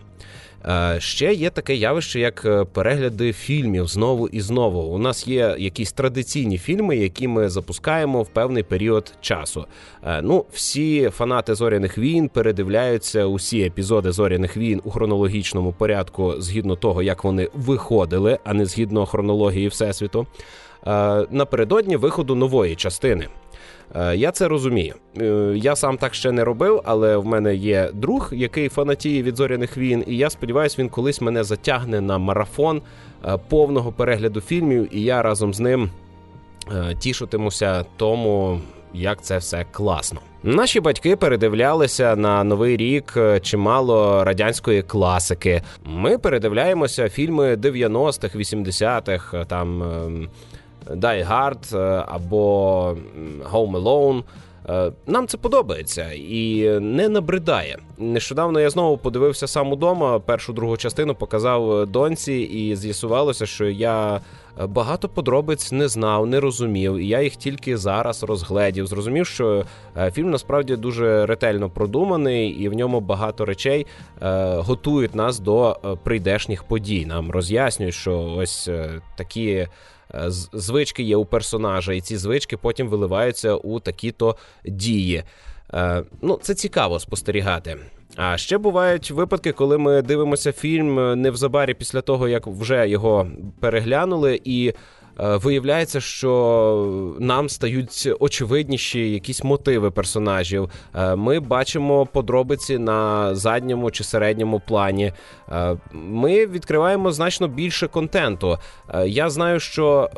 Е, 0.68 0.96
ще 1.00 1.34
є 1.34 1.50
таке 1.50 1.74
явище, 1.74 2.20
як 2.20 2.44
е, 2.44 2.64
перегляди 2.64 3.32
фільмів 3.32 3.86
знову 3.86 4.28
і 4.28 4.40
знову. 4.40 4.80
У 4.80 4.98
нас 4.98 5.28
є 5.28 5.56
якісь 5.58 5.92
традиційні 5.92 6.58
фільми, 6.58 6.96
які 6.96 7.28
ми 7.28 7.48
запускаємо 7.48 8.22
в 8.22 8.28
певний 8.28 8.62
період 8.62 9.12
часу. 9.20 9.64
Е, 10.04 10.22
ну, 10.22 10.44
всі 10.52 11.10
фанати 11.10 11.54
зоряних 11.54 11.98
війн 11.98 12.28
передивляються 12.28 13.26
усі 13.26 13.60
епізоди 13.60 14.12
зоряних 14.12 14.56
війн 14.56 14.80
у 14.84 14.90
хронологічному 14.90 15.72
порядку 15.72 16.34
згідно 16.38 16.76
того, 16.76 17.02
як 17.02 17.24
вони 17.24 17.48
виходили, 17.54 18.38
а 18.44 18.54
не 18.54 18.66
згідно 18.66 19.06
хронології 19.06 19.68
всесвіту. 19.68 20.26
Напередодні 21.30 21.96
виходу 21.96 22.34
нової 22.34 22.76
частини. 22.76 23.28
Е, 23.94 24.16
я 24.16 24.30
це 24.30 24.48
розумію. 24.48 24.94
Е, 25.20 25.52
я 25.56 25.76
сам 25.76 25.96
так 25.96 26.14
ще 26.14 26.32
не 26.32 26.44
робив, 26.44 26.80
але 26.84 27.16
в 27.16 27.26
мене 27.26 27.54
є 27.54 27.90
друг, 27.92 28.30
який 28.32 28.68
фанатіє 28.68 29.22
від 29.22 29.36
зоряних 29.36 29.76
війн, 29.76 30.04
і 30.06 30.16
я 30.16 30.30
сподіваюся, 30.30 30.76
він 30.78 30.88
колись 30.88 31.20
мене 31.20 31.44
затягне 31.44 32.00
на 32.00 32.18
марафон 32.18 32.82
е, 33.24 33.38
повного 33.48 33.92
перегляду 33.92 34.40
фільмів, 34.40 34.96
і 34.96 35.02
я 35.02 35.22
разом 35.22 35.54
з 35.54 35.60
ним 35.60 35.90
тішитимуся 36.98 37.84
тому. 37.96 38.60
Як 38.94 39.22
це 39.22 39.38
все 39.38 39.66
класно. 39.70 40.20
Наші 40.42 40.80
батьки 40.80 41.16
передивлялися 41.16 42.16
на 42.16 42.44
новий 42.44 42.76
рік 42.76 43.16
чимало 43.42 44.24
радянської 44.24 44.82
класики. 44.82 45.62
Ми 45.84 46.18
передивляємося 46.18 47.08
фільми 47.08 47.54
90-х, 47.54 48.38
80-х, 48.38 49.44
там 49.44 49.82
ем, 49.82 50.28
Die 50.86 51.28
Hard 51.28 51.78
е, 51.78 52.04
або 52.08 52.96
Home 53.52 53.82
Alone. 53.82 54.22
Е, 54.68 54.92
нам 55.06 55.26
це 55.26 55.38
подобається 55.38 56.12
і 56.12 56.68
не 56.80 57.08
набридає. 57.08 57.78
Нещодавно 57.98 58.60
я 58.60 58.70
знову 58.70 58.98
подивився 58.98 59.46
сам 59.46 59.72
удома. 59.72 60.18
Першу 60.18 60.52
другу 60.52 60.76
частину 60.76 61.14
показав 61.14 61.86
доньці, 61.86 62.32
і 62.32 62.76
з'ясувалося, 62.76 63.46
що 63.46 63.68
я 63.68 64.20
багато 64.68 65.08
подробиць 65.08 65.72
не 65.72 65.88
знав, 65.88 66.26
не 66.26 66.40
розумів. 66.40 66.96
І 66.96 67.08
я 67.08 67.22
їх 67.22 67.36
тільки 67.36 67.76
зараз 67.76 68.22
розгледів. 68.22 68.86
Зрозумів, 68.86 69.26
що 69.26 69.64
е, 69.96 70.10
фільм 70.10 70.30
насправді 70.30 70.76
дуже 70.76 71.26
ретельно 71.26 71.70
продуманий, 71.70 72.48
і 72.48 72.68
в 72.68 72.74
ньому 72.74 73.00
багато 73.00 73.44
речей 73.44 73.86
готують 74.56 75.14
нас 75.14 75.38
до 75.38 75.76
прийдешніх 76.02 76.64
подій. 76.64 77.06
Нам 77.06 77.30
роз'яснюють, 77.30 77.94
що 77.94 78.20
ось 78.38 78.70
такі. 79.16 79.68
Е, 80.14 80.30
звички 80.52 81.02
є 81.02 81.16
у 81.16 81.24
персонажа, 81.24 81.92
і 81.92 82.00
ці 82.00 82.16
звички 82.16 82.56
потім 82.56 82.88
виливаються 82.88 83.54
у 83.54 83.80
такі-то 83.80 84.36
дії. 84.64 85.22
Е, 85.74 86.02
ну, 86.22 86.38
це 86.42 86.54
цікаво 86.54 87.00
спостерігати. 87.00 87.76
А 88.16 88.36
ще 88.36 88.58
бувають 88.58 89.10
випадки, 89.10 89.52
коли 89.52 89.78
ми 89.78 90.02
дивимося 90.02 90.52
фільм 90.52 90.98
е, 90.98 91.16
невзабарі 91.16 91.74
після 91.74 92.00
того, 92.00 92.28
як 92.28 92.46
вже 92.46 92.88
його 92.88 93.26
переглянули, 93.60 94.40
і 94.44 94.72
виявляється, 95.16 96.00
що 96.00 97.14
нам 97.20 97.48
стають 97.48 98.08
очевидніші 98.20 99.10
якісь 99.10 99.44
мотиви 99.44 99.90
персонажів. 99.90 100.70
Е, 100.94 101.16
ми 101.16 101.40
бачимо 101.40 102.06
подробиці 102.06 102.78
на 102.78 103.34
задньому 103.34 103.90
чи 103.90 104.04
середньому 104.04 104.62
плані. 104.66 105.12
Е, 105.48 105.76
ми 105.92 106.46
відкриваємо 106.46 107.12
значно 107.12 107.48
більше 107.48 107.88
контенту. 107.88 108.58
Я 109.04 109.30
знаю, 109.30 109.60
що 109.60 110.10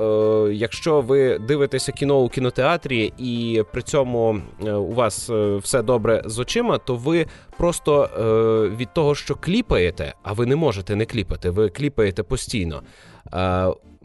якщо 0.52 1.00
ви 1.00 1.38
дивитеся 1.38 1.92
кіно 1.92 2.18
у 2.18 2.28
кінотеатрі, 2.28 3.12
і 3.18 3.62
при 3.72 3.82
цьому 3.82 4.40
у 4.60 4.94
вас 4.94 5.30
все 5.62 5.82
добре 5.82 6.22
з 6.24 6.38
очима, 6.38 6.78
то 6.78 6.94
ви 6.94 7.26
просто 7.58 8.10
від 8.76 8.94
того, 8.94 9.14
що 9.14 9.34
кліпаєте, 9.34 10.14
а 10.22 10.32
ви 10.32 10.46
не 10.46 10.56
можете 10.56 10.96
не 10.96 11.04
кліпати, 11.04 11.50
ви 11.50 11.68
кліпаєте 11.68 12.22
постійно 12.22 12.82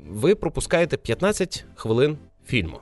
ви 0.10 0.36
пропускаєте 0.36 0.98
15 0.98 1.66
хвилин 1.76 2.18
фільму. 2.46 2.80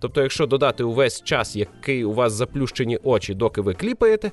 Тобто, 0.00 0.22
якщо 0.22 0.46
додати 0.46 0.84
увесь 0.84 1.22
час, 1.22 1.56
який 1.56 2.04
у 2.04 2.12
вас 2.12 2.32
заплющені 2.32 2.98
очі, 3.02 3.34
доки 3.34 3.60
ви 3.60 3.74
кліпаєте, 3.74 4.30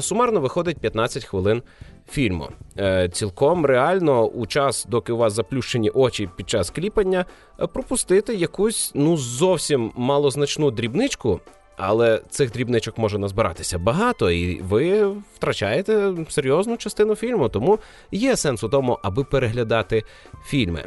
сумарно 0.00 0.40
виходить 0.40 0.78
15 0.78 1.24
хвилин 1.24 1.62
фільму. 2.10 2.48
Е, 2.78 3.08
цілком 3.08 3.66
реально 3.66 4.24
у 4.24 4.46
час, 4.46 4.86
доки 4.88 5.12
у 5.12 5.16
вас 5.16 5.32
заплющені 5.32 5.90
очі 5.90 6.28
під 6.36 6.50
час 6.50 6.70
кліпання, 6.70 7.24
е, 7.60 7.66
пропустити 7.66 8.34
якусь 8.34 8.92
ну 8.94 9.16
зовсім 9.16 9.92
малозначну 9.96 10.70
дрібничку. 10.70 11.40
Але 11.80 12.20
цих 12.30 12.52
дрібничок 12.52 12.98
може 12.98 13.18
назбиратися 13.18 13.78
багато, 13.78 14.30
і 14.30 14.60
ви 14.62 15.08
втрачаєте 15.34 16.12
серйозну 16.28 16.76
частину 16.76 17.14
фільму. 17.14 17.48
Тому 17.48 17.78
є 18.12 18.36
сенс 18.36 18.64
у 18.64 18.68
тому, 18.68 18.98
аби 19.02 19.24
переглядати 19.24 20.04
фільми. 20.46 20.84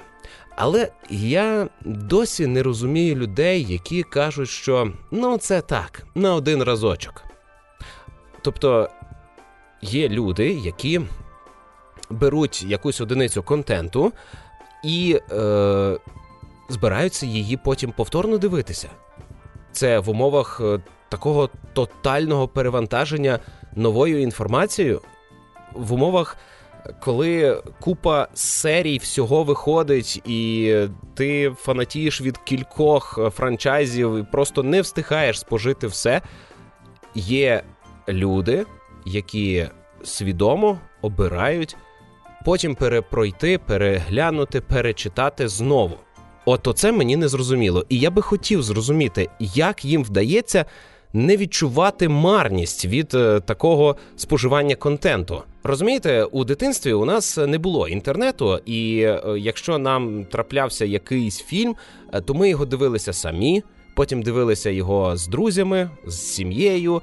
Але 0.56 0.92
я 1.10 1.70
досі 1.86 2.48
не 2.48 2.64
розумію 2.64 3.16
людей, 3.16 3.64
які 3.64 4.04
кажуть, 4.04 4.50
що 4.50 4.92
ну 5.12 5.38
це 5.38 5.62
так, 5.62 6.06
на 6.16 6.36
один 6.36 6.64
разочок. 6.64 7.24
Тобто 8.42 8.90
є 9.82 10.10
люди, 10.10 10.50
які 10.50 11.02
беруть 12.10 12.64
якусь 12.64 13.02
одиницю 13.02 13.44
контенту 13.44 14.12
і 14.84 15.20
е, 15.32 15.98
збираються 16.70 17.26
її 17.26 17.58
потім 17.58 17.92
повторно 17.92 18.38
дивитися. 18.38 18.90
Це 19.72 20.00
в 20.00 20.10
умовах 20.10 20.62
е, 20.64 20.80
такого 21.10 21.50
тотального 21.74 22.48
перевантаження 22.48 23.40
новою 23.76 24.22
інформацією, 24.22 25.02
в 25.74 25.94
умовах 25.94 26.38
коли 27.00 27.62
купа 27.80 28.28
серій 28.34 28.98
всього 28.98 29.44
виходить, 29.44 30.22
і 30.26 30.76
ти 31.14 31.54
фанатієш 31.58 32.22
від 32.22 32.38
кількох 32.38 33.20
франчайзів 33.36 34.18
і 34.18 34.24
просто 34.32 34.64
не 34.64 34.82
встигаєш 34.82 35.40
спожити 35.40 35.88
все, 35.88 36.22
є 37.16 37.64
люди, 38.10 38.66
які 39.06 39.68
свідомо 40.04 40.80
обирають 41.02 41.78
потім 42.46 42.76
перепройти, 42.76 43.58
переглянути, 43.58 44.62
перечитати 44.62 45.48
знову. 45.48 45.98
От 46.46 46.68
оце 46.68 46.92
мені 46.92 47.16
не 47.16 47.28
зрозуміло. 47.28 47.86
І 47.90 48.00
я 48.00 48.12
би 48.12 48.22
хотів 48.22 48.64
зрозуміти, 48.64 49.30
як 49.40 49.86
їм 49.86 50.04
вдається 50.04 50.66
не 51.14 51.38
відчувати 51.38 52.10
марність 52.10 52.86
від 52.86 53.14
е, 53.14 53.40
такого 53.40 53.96
споживання 54.16 54.76
контенту. 54.76 55.42
Розумієте, 55.64 56.24
у 56.24 56.44
дитинстві 56.44 56.94
у 56.94 57.06
нас 57.06 57.38
не 57.38 57.58
було 57.58 57.88
інтернету, 57.88 58.60
і 58.66 59.00
е, 59.02 59.22
якщо 59.38 59.78
нам 59.78 60.26
траплявся 60.26 60.86
якийсь 60.86 61.42
фільм, 61.42 61.76
е, 62.14 62.22
то 62.22 62.34
ми 62.34 62.50
його 62.50 62.66
дивилися 62.66 63.14
самі. 63.14 63.64
Потім 63.96 64.22
дивилися 64.22 64.70
його 64.70 65.18
з 65.18 65.28
друзями, 65.28 65.90
з 66.08 66.20
сім'єю, 66.20 67.02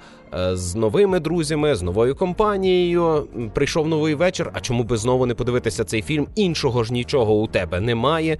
з 0.52 0.74
новими 0.74 1.20
друзями, 1.20 1.74
з 1.74 1.82
новою 1.82 2.14
компанією. 2.14 3.28
Прийшов 3.54 3.88
новий 3.88 4.14
вечір. 4.14 4.50
А 4.52 4.60
чому 4.60 4.82
би 4.82 4.96
знову 4.96 5.26
не 5.26 5.34
подивитися 5.34 5.84
цей 5.84 6.02
фільм? 6.02 6.26
Іншого 6.34 6.84
ж 6.84 6.92
нічого 6.92 7.34
у 7.34 7.46
тебе 7.46 7.80
немає. 7.80 8.38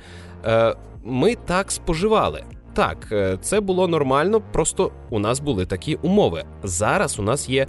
Ми 1.05 1.35
так 1.47 1.71
споживали. 1.71 2.45
Так, 2.79 3.09
е, 3.13 3.39
це 3.41 3.61
було 3.61 3.89
нормально, 3.89 4.43
просто 4.53 4.93
у 5.11 5.19
нас 5.19 5.41
були 5.41 5.67
такі 5.67 5.95
умови. 5.95 6.45
Зараз 6.63 7.19
у 7.19 7.23
нас 7.23 7.49
є 7.49 7.67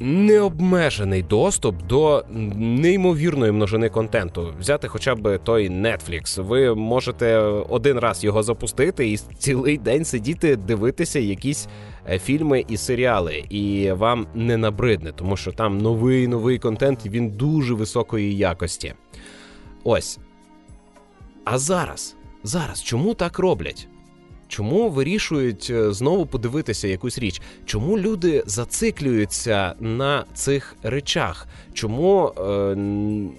необмежений 0.00 1.22
доступ 1.22 1.82
до 1.86 2.24
неймовірної 2.56 3.52
множини 3.52 3.88
контенту. 3.88 4.54
Взяти 4.60 4.88
хоча 4.88 5.14
б 5.14 5.38
той 5.38 5.70
Netflix. 5.70 6.42
Ви 6.42 6.74
можете 6.74 7.36
один 7.68 7.98
раз 7.98 8.24
його 8.24 8.42
запустити 8.42 9.10
і 9.10 9.16
цілий 9.16 9.78
день 9.78 10.04
сидіти, 10.04 10.56
дивитися 10.56 11.18
якісь 11.18 11.68
е, 12.08 12.18
фільми 12.18 12.64
і 12.68 12.76
серіали, 12.76 13.44
і 13.50 13.92
вам 13.92 14.26
не 14.34 14.56
набридне, 14.56 15.12
тому 15.12 15.36
що 15.36 15.52
там 15.52 15.78
новий 15.78 16.28
новий 16.28 16.58
контент, 16.58 17.06
і 17.06 17.08
він 17.08 17.28
дуже 17.28 17.74
високої 17.74 18.36
якості. 18.36 18.94
Ось. 19.84 20.18
А 21.44 21.58
зараз. 21.58 22.16
Зараз 22.42 22.82
чому 22.82 23.14
так 23.14 23.38
роблять? 23.38 23.88
Чому 24.48 24.90
вирішують 24.90 25.70
е, 25.70 25.92
знову 25.92 26.26
подивитися 26.26 26.88
якусь 26.88 27.18
річ? 27.18 27.40
Чому 27.64 27.98
люди 27.98 28.42
зациклюються 28.46 29.74
на 29.80 30.24
цих 30.34 30.76
речах? 30.82 31.46
Чому 31.72 32.28
е, 32.28 32.42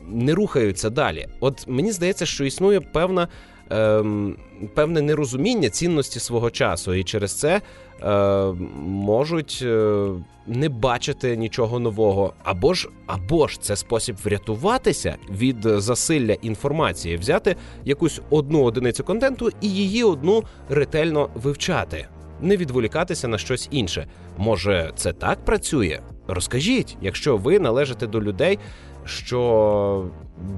не 0.08 0.34
рухаються 0.34 0.90
далі? 0.90 1.28
От 1.40 1.68
мені 1.68 1.92
здається, 1.92 2.26
що 2.26 2.46
існує 2.46 2.82
певна 2.82 3.28
Е, 3.72 4.04
певне 4.74 5.02
нерозуміння 5.02 5.70
цінності 5.70 6.20
свого 6.20 6.50
часу, 6.50 6.94
і 6.94 7.04
через 7.04 7.34
це 7.34 7.62
е, 8.04 8.54
можуть 8.82 9.60
е, 9.64 10.10
не 10.48 10.70
бачити 10.70 11.38
нічого 11.38 11.80
нового, 11.80 12.34
або 12.44 12.74
ж 12.74 12.90
або 13.08 13.48
ж 13.48 13.62
це 13.62 13.76
спосіб 13.76 14.16
врятуватися 14.24 15.16
від 15.30 15.58
засилля 15.62 16.34
інформації, 16.34 17.18
взяти 17.18 17.56
якусь 17.86 18.22
одну 18.30 18.64
одиницю 18.64 19.04
контенту 19.04 19.50
і 19.62 19.70
її 19.70 20.04
одну 20.04 20.44
ретельно 20.70 21.30
вивчати, 21.36 22.08
не 22.42 22.58
відволікатися 22.58 23.28
на 23.28 23.38
щось 23.38 23.68
інше. 23.72 24.08
Може, 24.38 24.92
це 24.96 25.14
так 25.14 25.46
працює? 25.46 26.00
Розкажіть, 26.28 26.98
якщо 27.02 27.38
ви 27.38 27.60
належите 27.60 28.08
до 28.08 28.22
людей, 28.22 28.60
що 29.06 30.06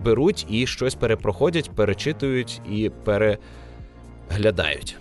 беруть 0.06 0.46
і 0.50 0.68
щось 0.68 0.96
перепроходять, 0.96 1.72
перечитують 1.76 2.62
і 2.72 2.92
переглядають. 3.04 4.98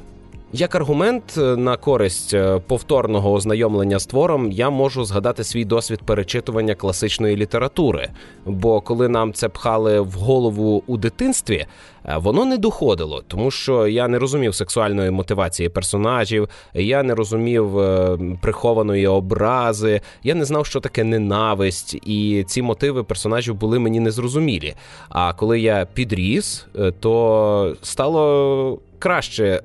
Як 0.52 0.74
аргумент 0.74 1.34
е, 1.38 1.40
на 1.40 1.76
користь 1.76 2.34
е, 2.34 2.60
повторного 2.66 3.32
ознайомлення 3.32 3.98
з 3.98 4.06
твором, 4.06 4.52
я 4.52 4.70
можу 4.70 5.04
згадати 5.04 5.44
свій 5.44 5.64
досвід 5.64 6.00
перечитування 6.04 6.74
класичної 6.74 7.36
літератури. 7.36 8.08
Бо 8.46 8.80
коли 8.80 9.08
нам 9.08 9.32
це 9.32 9.48
пхали 9.48 10.00
в 10.00 10.12
голову 10.12 10.82
у 10.86 10.96
дитинстві, 10.96 11.66
е, 12.04 12.16
воно 12.16 12.44
не 12.44 12.58
доходило, 12.58 13.22
тому 13.26 13.50
що 13.50 13.86
я 13.86 14.08
не 14.08 14.18
розумів 14.18 14.54
сексуальної 14.54 15.10
мотивації 15.10 15.68
персонажів, 15.68 16.48
я 16.74 17.02
не 17.02 17.14
розумів 17.14 17.70
прихованої 18.40 19.06
образи, 19.06 20.00
я 20.22 20.34
не 20.34 20.44
знав, 20.44 20.66
що 20.66 20.80
таке 20.80 21.04
ненависть, 21.04 21.94
і 21.94 22.44
ці 22.46 22.62
мотиви 22.62 23.04
персонажів 23.04 23.54
були 23.54 23.78
мені 23.78 24.00
незрозумілі. 24.00 24.74
А 25.08 25.32
коли 25.32 25.60
я 25.60 25.86
підріс, 25.94 26.66
то 27.00 27.76
стало 27.82 28.78
краще 28.98 29.62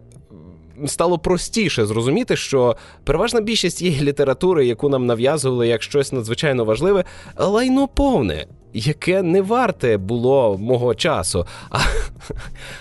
стало 0.87 1.19
простіше 1.19 1.85
зрозуміти, 1.85 2.35
що 2.35 2.75
переважна 3.03 3.41
більшість 3.41 3.77
цієї 3.77 4.01
літератури, 4.01 4.65
яку 4.65 4.89
нам 4.89 5.05
нав'язували 5.05 5.67
як 5.67 5.83
щось 5.83 6.11
надзвичайно 6.11 6.65
важливе, 6.65 7.03
лайно 7.37 7.87
повне. 7.87 8.45
Яке 8.75 9.21
не 9.21 9.41
варте 9.41 9.97
було 9.97 10.57
мого 10.57 10.95
часу, 10.95 11.45
А, 11.69 11.79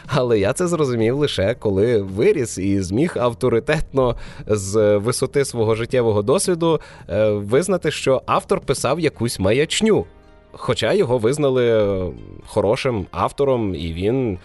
але 0.07 0.39
я 0.39 0.53
це 0.53 0.67
зрозумів 0.67 1.19
лише 1.19 1.55
коли 1.55 2.03
виріс 2.03 2.59
і 2.59 2.83
зміг 2.83 3.15
авторитетно 3.17 4.17
з 4.47 4.97
висоти 4.97 5.45
свого 5.45 5.75
життєвого 5.75 6.23
досвіду 6.23 6.81
е, 7.09 7.31
визнати, 7.31 7.91
що 7.91 8.23
автор 8.27 8.61
писав 8.61 9.01
якусь 9.01 9.39
маячню. 9.39 10.07
Хоча 10.53 10.93
його 10.93 11.19
визнали 11.19 12.13
хорошим 12.47 13.07
автором, 13.11 13.75
і 13.75 13.93
він 13.93 14.39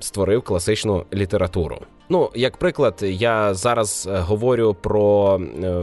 створив 0.00 0.42
класичну 0.42 1.04
літературу. 1.14 1.78
Ну, 2.08 2.30
як 2.34 2.56
приклад, 2.56 2.98
я 3.02 3.54
зараз 3.54 4.08
е, 4.10 4.18
говорю 4.18 4.76
про. 4.80 5.40
Е, 5.62 5.82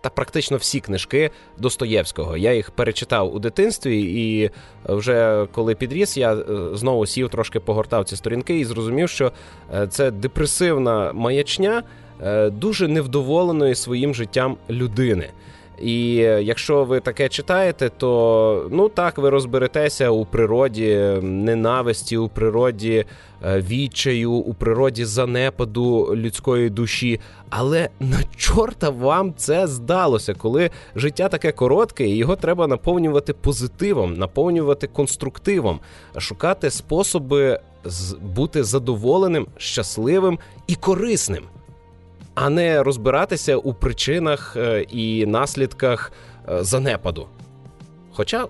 та 0.00 0.10
практично 0.10 0.56
всі 0.56 0.80
книжки 0.80 1.30
Достоєвського. 1.58 2.36
Я 2.36 2.52
їх 2.52 2.70
перечитав 2.70 3.34
у 3.34 3.38
дитинстві, 3.38 4.00
і 4.00 4.50
вже 4.84 5.46
коли 5.52 5.74
підріс, 5.74 6.16
я 6.16 6.34
е, 6.34 6.44
знову 6.72 7.06
сів, 7.06 7.28
трошки 7.28 7.60
погортав 7.60 8.04
ці 8.04 8.16
сторінки 8.16 8.58
і 8.58 8.64
зрозумів, 8.64 9.08
що 9.08 9.32
це 9.88 10.10
депресивна 10.10 11.12
маячня 11.12 11.82
дуже 12.50 12.88
невдоволеної 12.88 13.74
своїм 13.74 14.14
життям 14.14 14.56
людини. 14.70 15.30
І 15.82 16.14
якщо 16.42 16.84
ви 16.84 17.00
таке 17.00 17.28
читаєте, 17.28 17.88
то 17.88 18.68
ну 18.70 18.88
так 18.88 19.18
ви 19.18 19.30
розберетеся 19.30 20.10
у 20.10 20.24
природі 20.24 21.18
ненависті, 21.22 22.16
у 22.16 22.28
природі 22.28 23.04
е, 23.44 23.60
відчаю, 23.60 24.32
у 24.32 24.54
природі 24.54 25.04
занепаду 25.04 26.12
людської 26.16 26.70
душі. 26.70 27.20
Але 27.50 27.88
на 28.00 28.18
чорта 28.36 28.90
вам 28.90 29.34
це 29.36 29.66
здалося, 29.66 30.34
коли 30.34 30.70
життя 30.96 31.28
таке 31.28 31.52
коротке, 31.52 32.06
і 32.06 32.16
його 32.16 32.36
треба 32.36 32.66
наповнювати 32.66 33.32
позитивом, 33.32 34.14
наповнювати 34.14 34.86
конструктивом, 34.86 35.80
шукати 36.18 36.70
способи 36.70 37.60
бути 38.20 38.64
задоволеним, 38.64 39.46
щасливим 39.56 40.38
і 40.66 40.74
корисним 40.74 41.44
а 42.36 42.50
не 42.50 42.82
розбиратися 42.82 43.56
у 43.56 43.74
причинах 43.74 44.56
е, 44.56 44.82
і 44.82 45.26
наслідках 45.26 46.12
е, 46.48 46.64
занепаду. 46.64 47.26
Хоча, 48.12 48.46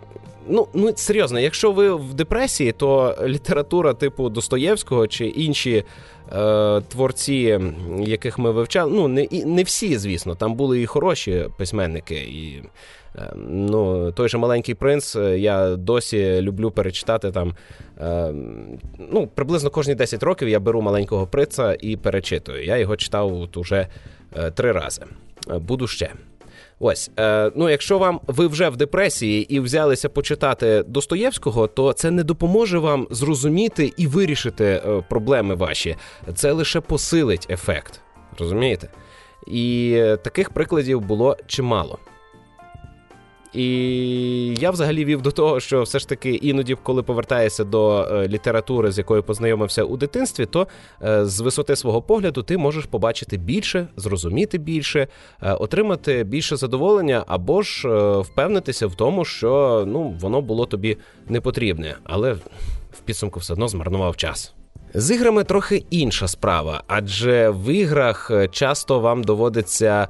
ну 0.49 0.69
ну 0.75 0.93
серйозно, 0.97 1.41
якщо 1.41 1.73
ви 1.73 1.95
в 1.95 2.15
депресії, 2.15 2.73
то 2.73 3.19
література 3.25 3.95
типу 3.95 4.29
Достоєвського 4.29 5.07
чи 5.07 5.27
інші 5.27 5.85
е, 6.33 6.81
творці, 6.81 7.61
яких 8.01 8.39
ми 8.39 8.51
вивчали, 8.51 8.93
ну 8.95 9.09
не 9.09 9.29
не 9.31 9.63
всі, 9.63 9.99
звісно, 9.99 10.35
там 10.35 10.55
були 10.55 10.83
і 10.83 10.87
хороші 10.87 11.45
письменники, 11.57 12.15
і 12.15 12.63
ну, 13.37 14.13
Той 14.13 14.29
же 14.29 14.39
маленький 14.39 14.75
принц, 14.75 15.17
е, 15.17 15.39
я 15.39 15.77
досі 15.77 16.41
люблю 16.41 16.71
перечитати 16.71 17.31
там. 17.31 17.55
Е, 18.01 18.33
ну, 19.13 19.27
Приблизно 19.35 19.71
кожні 19.71 19.95
10 19.95 20.23
років 20.23 20.49
я 20.49 20.61
беру 20.61 20.83
маленького 20.83 21.27
принца 21.27 21.77
і 21.81 21.97
перечитую. 21.97 22.65
Я 22.65 22.77
його 22.77 22.97
читав 22.97 23.41
от 23.41 23.57
уже 23.57 23.87
три 24.55 24.73
рази. 24.73 25.03
Буду 25.49 25.87
ще. 25.87 26.11
Ось, 26.79 27.11
ну 27.55 27.71
якщо 27.71 27.99
вам 27.99 28.21
ви 28.27 28.47
вже 28.47 28.69
в 28.69 28.77
депресії 28.77 29.55
і 29.55 29.61
взялися 29.61 30.09
почитати 30.09 30.85
Достоєвського, 30.87 31.67
то 31.67 31.93
це 31.93 32.11
не 32.11 32.23
допоможе 32.23 32.79
вам 32.79 33.07
зрозуміти 33.11 33.93
і 33.97 34.07
вирішити 34.07 34.83
проблеми 35.09 35.55
ваші. 35.55 35.97
Це 36.35 36.53
лише 36.53 36.81
посилить 36.81 37.47
ефект. 37.51 38.01
Розумієте? 38.39 38.89
І 39.47 40.03
таких 40.25 40.51
прикладів 40.51 41.01
було 41.01 41.37
чимало. 41.47 41.99
І 43.57 44.55
я 44.61 44.71
взагалі 44.71 45.05
вів 45.05 45.23
до 45.23 45.31
того, 45.31 45.61
що 45.61 45.83
все 45.83 45.99
ж 45.99 46.09
таки 46.09 46.35
іноді, 46.35 46.77
коли 46.83 47.03
повертаєшся 47.03 47.65
до 47.65 48.03
е, 48.03 48.29
літератури, 48.29 48.93
з 48.93 48.99
якою 48.99 49.23
познайомився 49.23 49.85
у 49.85 49.97
дитинстві, 49.97 50.47
то 50.47 50.67
е, 51.03 51.27
з 51.27 51.41
висоти 51.41 51.77
свого 51.77 52.03
погляду 52.03 52.43
ти 52.43 52.59
можеш 52.59 52.87
побачити 52.87 53.37
більше, 53.37 53.89
зрозуміти 53.97 54.59
більше, 54.59 55.09
е, 55.43 55.53
отримати 55.53 56.25
більше 56.25 56.57
задоволення, 56.57 57.25
або 57.27 57.63
ж 57.63 57.89
впевнитися 58.19 58.87
в 58.87 58.95
тому, 58.95 59.25
що 59.25 59.85
ну 59.87 60.17
воно 60.21 60.41
було 60.41 60.67
тобі 60.67 60.97
не 61.29 61.41
потрібне, 61.41 61.97
але 62.05 62.33
в 62.93 63.01
підсумку 63.05 63.41
все 63.41 63.53
одно 63.53 63.69
змарнував 63.69 64.17
час. 64.17 64.55
З 64.95 65.15
іграми 65.15 65.45
трохи 65.45 65.85
інша 65.91 66.29
справа, 66.29 66.83
адже 66.87 67.51
в 67.51 67.73
іграх 67.73 68.31
часто 68.51 69.01
вам 69.01 69.25
доводиться 69.25 70.09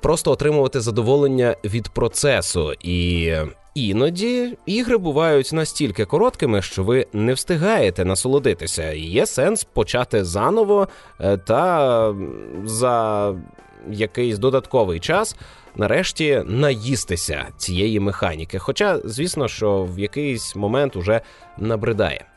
просто 0.00 0.30
отримувати 0.30 0.80
задоволення 0.80 1.56
від 1.64 1.88
процесу. 1.88 2.72
І 2.82 3.34
іноді 3.74 4.56
ігри 4.66 4.98
бувають 4.98 5.52
настільки 5.52 6.04
короткими, 6.04 6.62
що 6.62 6.84
ви 6.84 7.06
не 7.12 7.34
встигаєте 7.34 8.04
насолодитися. 8.04 8.92
Є 8.92 9.26
сенс 9.26 9.64
почати 9.64 10.24
заново 10.24 10.88
е, 11.20 11.36
та 11.36 12.14
за 12.64 13.34
якийсь 13.90 14.38
додатковий 14.38 15.00
час. 15.00 15.36
Нарешті 15.76 16.42
наїстися 16.46 17.46
цієї 17.56 18.00
механіки. 18.00 18.58
Хоча, 18.58 19.00
звісно, 19.04 19.48
що 19.48 19.88
в 19.94 19.98
якийсь 19.98 20.56
момент 20.56 20.96
уже 20.96 21.20
набридає. 21.58 22.29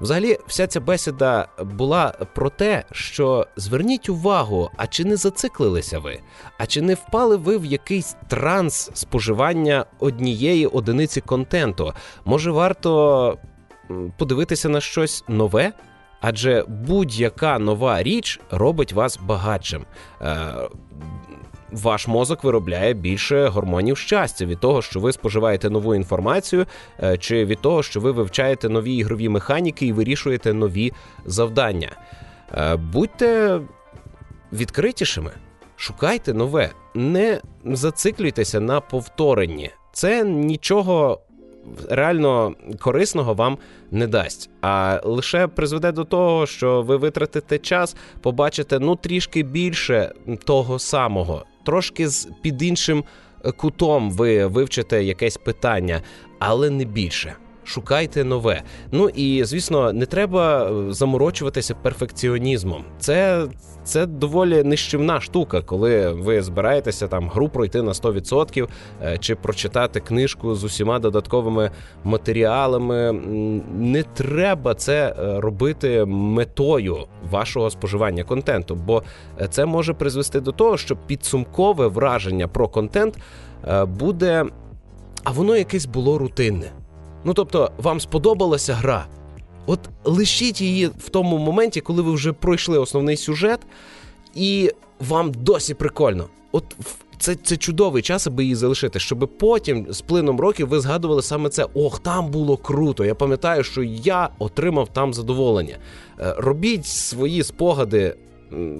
Взагалі, 0.00 0.38
вся 0.46 0.66
ця 0.66 0.80
бесіда 0.80 1.48
була 1.58 2.08
про 2.34 2.50
те, 2.50 2.84
що 2.92 3.46
зверніть 3.56 4.08
увагу, 4.08 4.70
а 4.76 4.86
чи 4.86 5.04
не 5.04 5.16
зациклилися 5.16 5.98
ви, 5.98 6.20
а 6.58 6.66
чи 6.66 6.82
не 6.82 6.94
впали 6.94 7.36
ви 7.36 7.58
в 7.58 7.64
якийсь 7.64 8.16
транс 8.28 8.90
споживання 8.94 9.84
однієї 9.98 10.66
одиниці 10.66 11.20
контенту? 11.20 11.92
Може, 12.24 12.50
варто 12.50 13.38
подивитися 14.18 14.68
на 14.68 14.80
щось 14.80 15.24
нове? 15.28 15.72
Адже 16.20 16.64
будь-яка 16.68 17.58
нова 17.58 18.02
річ 18.02 18.40
робить 18.50 18.92
вас 18.92 19.18
багатшим. 19.22 19.84
Ваш 21.72 22.08
мозок 22.08 22.44
виробляє 22.44 22.94
більше 22.94 23.46
гормонів 23.46 23.98
щастя 23.98 24.46
від 24.46 24.60
того, 24.60 24.82
що 24.82 25.00
ви 25.00 25.12
споживаєте 25.12 25.70
нову 25.70 25.94
інформацію, 25.94 26.66
е, 27.02 27.18
чи 27.18 27.44
від 27.44 27.60
того, 27.60 27.82
що 27.82 28.00
ви 28.00 28.12
вивчаєте 28.12 28.68
нові 28.68 28.94
ігрові 28.94 29.28
механіки 29.28 29.86
і 29.86 29.92
вирішуєте 29.92 30.52
нові 30.52 30.92
завдання. 31.24 31.90
Е, 32.54 32.76
будьте 32.76 33.60
відкритішими, 34.52 35.30
шукайте 35.76 36.34
нове, 36.34 36.70
не 36.94 37.40
зациклюйтеся 37.64 38.60
на 38.60 38.80
повторенні. 38.80 39.70
Це 39.92 40.24
нічого. 40.24 41.20
Реально 41.90 42.54
корисного 42.80 43.34
вам 43.34 43.58
не 43.90 44.06
дасть, 44.06 44.50
а 44.60 45.00
лише 45.04 45.46
призведе 45.46 45.92
до 45.92 46.04
того, 46.04 46.46
що 46.46 46.82
ви 46.82 46.96
витратите 46.96 47.58
час, 47.58 47.96
побачите 48.20 48.78
ну 48.78 48.96
трішки 48.96 49.42
більше 49.42 50.12
того 50.44 50.78
самого, 50.78 51.44
трошки 51.66 52.08
з 52.08 52.28
під 52.42 52.62
іншим 52.62 53.04
е, 53.44 53.52
кутом 53.52 54.10
ви 54.10 54.46
вивчите 54.46 55.04
якесь 55.04 55.36
питання, 55.36 56.02
але 56.38 56.70
не 56.70 56.84
більше. 56.84 57.36
Шукайте 57.66 58.24
нове. 58.24 58.62
Ну 58.92 59.08
і 59.08 59.44
звісно, 59.44 59.92
не 59.92 60.06
треба 60.06 60.70
е, 60.70 60.92
заморочуватися 60.92 61.74
перфекціонізмом. 61.74 62.84
Це 62.98 63.46
це 63.84 64.06
доволі 64.06 64.62
нищівна 64.62 65.20
штука, 65.20 65.62
коли 65.62 66.08
ви 66.08 66.42
збираєтеся 66.42 67.08
там 67.08 67.28
гру 67.28 67.48
пройти 67.48 67.82
на 67.82 67.92
100% 67.92 68.68
е, 69.02 69.18
чи 69.18 69.34
прочитати 69.34 70.00
книжку 70.00 70.54
з 70.54 70.64
усіма 70.64 70.98
додатковими 70.98 71.70
матеріалами. 72.04 73.12
Не 73.78 74.02
треба 74.02 74.74
це 74.74 75.14
е, 75.18 75.40
робити 75.40 76.04
метою 76.04 76.96
вашого 77.30 77.70
споживання 77.70 78.24
контенту, 78.24 78.74
бо 78.74 79.02
це 79.50 79.66
може 79.66 79.94
призвести 79.94 80.40
до 80.40 80.52
того, 80.52 80.76
що 80.76 80.96
підсумкове 80.96 81.86
враження 81.86 82.48
про 82.48 82.68
контент 82.68 83.18
буде, 83.86 84.44
а 85.24 85.30
воно 85.30 85.56
якесь 85.56 85.86
було 85.86 86.18
рутинне. 86.18 86.72
Ну 87.26 87.34
тобто, 87.34 87.70
вам 87.78 88.00
сподобалася 88.00 88.74
гра. 88.74 89.06
От 89.66 89.80
лишіть 90.04 90.60
її 90.60 90.86
в 90.86 91.08
тому 91.08 91.38
моменті, 91.38 91.80
коли 91.80 92.02
ви 92.02 92.12
вже 92.12 92.32
пройшли 92.32 92.78
основний 92.78 93.16
сюжет, 93.16 93.60
і 94.34 94.70
вам 95.00 95.32
досі 95.32 95.74
прикольно. 95.74 96.24
От 96.52 96.76
це 97.18 97.34
це 97.34 97.56
чудовий 97.56 98.02
час, 98.02 98.26
аби 98.26 98.42
її 98.42 98.54
залишити, 98.54 98.98
щоб 98.98 99.30
потім 99.38 99.86
з 99.90 100.00
плином 100.00 100.40
років 100.40 100.68
ви 100.68 100.80
згадували 100.80 101.22
саме 101.22 101.48
це. 101.48 101.66
Ох, 101.74 101.98
там 101.98 102.30
було 102.30 102.56
круто. 102.56 103.04
Я 103.04 103.14
пам'ятаю, 103.14 103.64
що 103.64 103.82
я 103.82 104.28
отримав 104.38 104.88
там 104.88 105.14
задоволення. 105.14 105.76
Е, 106.20 106.34
робіть 106.38 106.86
свої 106.86 107.42
спогади 107.42 108.16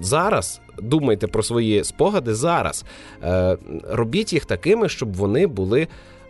зараз. 0.01 0.61
Думайте 0.83 1.27
про 1.27 1.43
свої 1.43 1.85
спогади 1.85 2.35
зараз. 2.35 2.85
Е, 3.23 3.57
робіть 3.89 4.33
їх 4.33 4.45
такими, 4.45 4.89
щоб 4.89 5.17
вони 5.17 5.47
були 5.47 5.89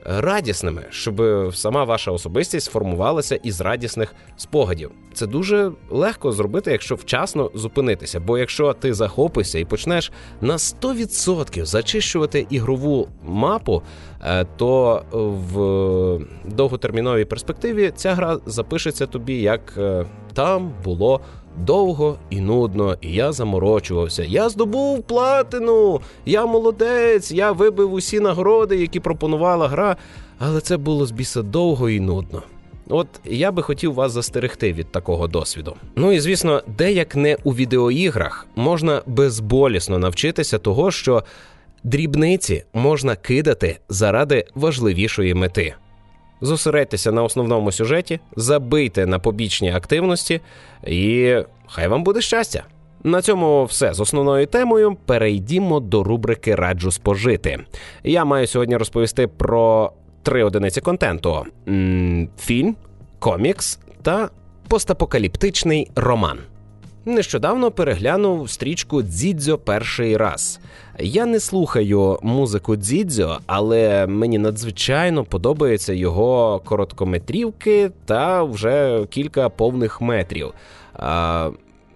радісними, 0.09 0.85
щоб 0.91 1.23
сама 1.55 1.85
ваша 1.85 2.11
особистість 2.11 2.71
формувалася 2.71 3.37
із 3.37 3.61
радісних 3.61 4.15
спогадів. 4.37 4.91
Це 5.15 5.27
дуже 5.27 5.73
легко 5.91 6.33
зробити, 6.33 6.71
якщо 6.71 6.95
вчасно 6.95 7.51
зупинитися. 7.55 8.21
Бо 8.21 8.39
якщо 8.39 8.73
ти 8.73 8.95
захопишся 8.95 9.59
і 9.59 9.65
почнеш 9.65 10.13
на 10.41 10.57
100% 10.57 11.65
зачищувати 11.65 12.47
ігрову 12.51 13.09
мапу, 13.25 13.83
е, 14.25 14.47
то 14.57 15.03
в 15.13 16.51
довготерміновій 16.55 17.25
перспективі 17.25 17.93
ця 17.97 18.15
гра 18.15 18.39
запишеться 18.47 19.07
тобі 19.07 19.41
як 19.41 19.75
е, 19.79 20.07
там 20.35 20.73
було 20.85 21.21
довго 21.57 22.19
і 22.31 22.41
нудно, 22.41 22.97
і 23.01 23.13
я 23.13 23.33
заморочувався. 23.33 24.25
Я 24.25 24.49
здобув 24.49 25.03
платину, 25.03 26.01
я 26.27 26.47
молодець, 26.47 27.33
я 27.33 27.53
вибив 27.53 27.93
усі 27.93 28.21
нагороди, 28.21 28.77
які 28.77 29.01
пропонувала 29.01 29.69
гра, 29.69 29.97
але 30.39 30.61
це 30.61 30.77
було 30.77 31.07
з 31.07 31.11
біса 31.11 31.43
довго 31.43 31.91
і 31.91 32.01
нудно. 32.01 32.43
От 32.89 33.09
я 33.25 33.53
би 33.53 33.63
хотів 33.63 33.95
вас 33.95 34.13
застерегти 34.13 34.73
від 34.73 34.93
такого 34.93 35.29
досвіду. 35.29 35.77
Ну 35.97 36.13
і 36.13 36.21
звісно, 36.21 36.63
де 36.79 36.93
як 36.93 37.17
не 37.17 37.37
у 37.45 37.55
відеоіграх 37.55 38.47
можна 38.57 39.03
безболісно 39.07 39.99
навчитися 39.99 40.59
того, 40.59 40.91
що 40.91 41.25
дрібниці 41.85 42.65
можна 42.73 43.17
кидати 43.17 43.79
заради 43.89 44.45
важливішої 44.55 45.35
мети. 45.35 45.75
Зосередьтеся 46.41 47.13
на 47.13 47.23
основному 47.23 47.73
сюжеті, 47.73 48.21
забийте 48.37 49.07
на 49.07 49.19
побічні 49.19 49.73
активності, 49.73 50.41
і 50.87 51.35
хай 51.67 51.89
вам 51.89 52.05
буде 52.05 52.21
щастя. 52.21 52.65
На 53.05 53.23
цьому 53.23 53.65
все 53.65 53.95
з 53.95 54.01
основною 54.01 54.47
темою. 54.47 54.97
Перейдімо 55.07 55.81
до 55.81 56.05
рубрики 56.05 56.55
Раджу 56.55 56.91
спожити. 56.91 57.59
Я 58.05 58.25
маю 58.25 58.47
сьогодні 58.47 58.77
розповісти 58.77 59.27
про 59.27 59.93
три 60.23 60.45
одиниці 60.45 60.81
контенту: 60.81 61.47
фільм, 62.39 62.77
комікс 63.19 63.79
та 64.03 64.31
постапокаліптичний 64.69 65.91
роман. 65.97 66.39
Нещодавно 67.05 67.71
переглянув 67.71 68.51
стрічку 68.51 69.03
Дзідзьо 69.03 69.59
перший 69.59 70.17
раз. 70.17 70.61
Я 70.99 71.27
не 71.27 71.41
слухаю 71.41 72.19
музику 72.23 72.77
Дзідзьо, 72.77 73.39
але 73.47 74.07
мені 74.07 74.39
надзвичайно 74.39 75.25
подобаються 75.25 75.93
його 75.93 76.63
короткометрівки 76.65 77.91
та 78.05 78.43
вже 78.43 79.07
кілька 79.11 79.49
повних 79.49 80.01
метрів. 80.01 80.53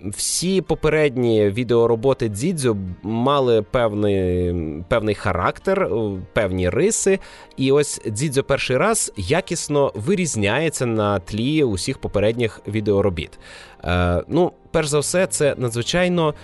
Всі 0.04 0.60
попередні 0.60 1.48
відеороботи 1.50 2.28
Дзідзьо 2.28 2.76
мали 3.02 3.62
певний 3.62 4.54
певний 4.88 5.14
характер, 5.14 5.90
певні 6.32 6.68
риси. 6.70 7.18
І 7.56 7.72
ось 7.72 8.00
Дзідзьо 8.06 8.42
перший 8.42 8.76
раз 8.76 9.12
якісно 9.16 9.92
вирізняється 9.94 10.86
на 10.86 11.18
тлі 11.18 11.64
усіх 11.64 11.98
попередніх 11.98 12.60
відеоробіт. 12.68 13.38
Е, 13.84 14.22
Ну, 14.28 14.52
перш 14.70 14.88
за 14.88 14.98
все, 14.98 15.26
це 15.26 15.54
надзвичайно 15.58 16.34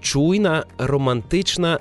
чуйна, 0.00 0.64
романтична, 0.78 1.78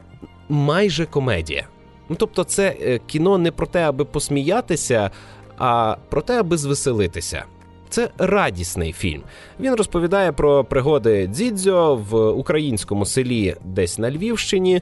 майже 0.49 1.05
комедія. 1.05 1.67
Ну, 2.09 2.15
тобто, 2.19 2.43
це 2.43 2.75
е, 2.81 2.99
кіно 3.07 3.37
не 3.37 3.51
про 3.51 3.67
те, 3.67 3.81
аби 3.89 4.05
посміятися, 4.05 5.11
а 5.57 5.95
про 6.09 6.21
те, 6.21 6.39
аби 6.39 6.57
звеселитися. 6.57 7.43
Це 7.89 8.09
радісний 8.17 8.93
фільм. 8.93 9.21
Він 9.59 9.75
розповідає 9.75 10.31
про 10.31 10.63
пригоди 10.63 11.27
Дзідзьо 11.27 11.95
в 11.95 12.29
українському 12.29 13.05
селі, 13.05 13.55
десь 13.65 13.97
на 13.99 14.11
Львівщині. 14.11 14.75
Е, 14.75 14.81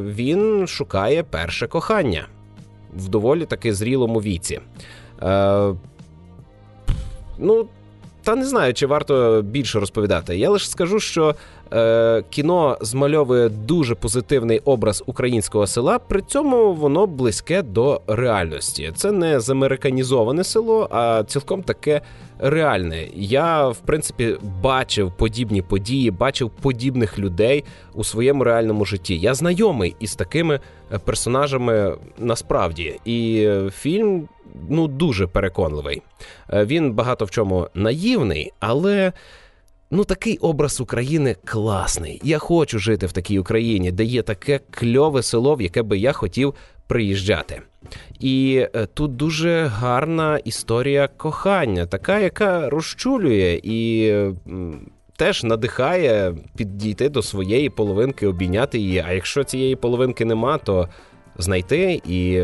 він 0.00 0.66
шукає 0.66 1.22
перше 1.22 1.66
кохання 1.66 2.26
в 2.96 3.08
доволі 3.08 3.46
таки 3.46 3.74
зрілому 3.74 4.20
віці. 4.20 4.60
Е, 5.22 5.74
ну, 7.38 7.66
та 8.22 8.34
не 8.34 8.44
знаю, 8.44 8.74
чи 8.74 8.86
варто 8.86 9.42
більше 9.42 9.80
розповідати. 9.80 10.38
Я 10.38 10.50
лише 10.50 10.68
скажу, 10.68 11.00
що 11.00 11.34
е, 11.72 12.22
кіно 12.30 12.78
змальовує 12.80 13.48
дуже 13.48 13.94
позитивний 13.94 14.58
образ 14.58 15.02
українського 15.06 15.66
села, 15.66 15.98
при 15.98 16.22
цьому 16.22 16.74
воно 16.74 17.06
близьке 17.06 17.62
до 17.62 18.00
реальності. 18.06 18.92
Це 18.96 19.12
не 19.12 19.40
замериканізоване 19.40 20.44
село, 20.44 20.88
а 20.90 21.24
цілком 21.26 21.62
таке 21.62 22.00
реальне. 22.38 23.08
Я, 23.14 23.68
в 23.68 23.78
принципі, 23.78 24.36
бачив 24.62 25.12
подібні 25.16 25.62
події, 25.62 26.10
бачив 26.10 26.50
подібних 26.50 27.18
людей 27.18 27.64
у 27.94 28.04
своєму 28.04 28.44
реальному 28.44 28.84
житті. 28.84 29.18
Я 29.18 29.34
знайомий 29.34 29.96
із 30.00 30.14
такими 30.14 30.60
е, 30.92 30.98
персонажами 30.98 31.96
насправді, 32.18 33.00
і 33.04 33.48
фільм 33.76 34.28
ну 34.68 34.88
дуже 34.88 35.26
переконливий. 35.26 36.02
Е, 36.52 36.64
він 36.64 36.92
багато 36.92 37.24
в 37.24 37.30
чому 37.30 37.68
наївний, 37.74 38.52
але. 38.60 39.12
Ну, 39.90 40.04
такий 40.04 40.38
образ 40.38 40.80
України 40.80 41.36
класний. 41.44 42.20
Я 42.24 42.38
хочу 42.38 42.78
жити 42.78 43.06
в 43.06 43.12
такій 43.12 43.38
Україні, 43.38 43.92
де 43.92 44.04
є 44.04 44.22
таке 44.22 44.60
кльове 44.70 45.22
село, 45.22 45.54
в 45.54 45.62
яке 45.62 45.82
би 45.82 45.98
я 45.98 46.12
хотів 46.12 46.54
приїжджати. 46.86 47.62
І 48.20 48.66
е, 48.74 48.86
тут 48.86 49.16
дуже 49.16 49.64
гарна 49.64 50.38
історія 50.38 51.08
кохання, 51.08 51.86
така, 51.86 52.18
яка 52.18 52.70
розчулює 52.70 53.60
і 53.62 54.12
теж 55.16 55.44
надихає 55.44 56.34
підійти 56.56 57.08
до 57.08 57.22
своєї 57.22 57.70
половинки, 57.70 58.26
обійняти 58.26 58.78
її. 58.78 59.04
А 59.08 59.12
якщо 59.12 59.44
цієї 59.44 59.76
половинки 59.76 60.24
нема, 60.24 60.58
то 60.58 60.88
знайти 61.38 62.00
і 62.08 62.42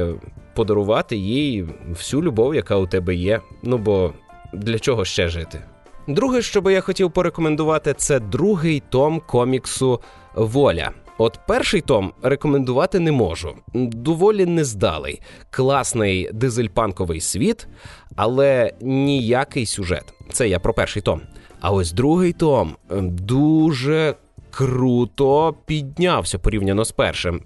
подарувати 0.54 1.16
їй 1.16 1.68
всю 1.88 2.22
любов, 2.22 2.54
яка 2.54 2.76
у 2.76 2.86
тебе 2.86 3.14
є. 3.14 3.40
Ну 3.62 3.78
бо 3.78 4.12
для 4.52 4.78
чого 4.78 5.04
ще 5.04 5.28
жити? 5.28 5.60
Друге, 6.08 6.42
що 6.42 6.60
би 6.60 6.72
я 6.72 6.80
хотів 6.80 7.10
порекомендувати, 7.10 7.94
це 7.94 8.20
другий 8.20 8.82
том 8.88 9.22
коміксу 9.26 10.00
Воля. 10.34 10.90
От 11.18 11.40
перший 11.48 11.80
том 11.80 12.12
рекомендувати 12.22 12.98
не 12.98 13.12
можу. 13.12 13.54
Доволі 13.74 14.46
нездалий, 14.46 15.20
класний 15.50 16.30
дизельпанковий 16.32 17.20
світ, 17.20 17.68
але 18.16 18.72
ніякий 18.80 19.66
сюжет. 19.66 20.04
Це 20.32 20.48
я 20.48 20.58
про 20.58 20.74
перший 20.74 21.02
том. 21.02 21.20
А 21.60 21.70
ось 21.70 21.92
другий 21.92 22.32
том 22.32 22.76
дуже 23.10 24.14
круто 24.50 25.54
піднявся 25.66 26.38
порівняно 26.38 26.84
з 26.84 26.92
першим. 26.92 27.42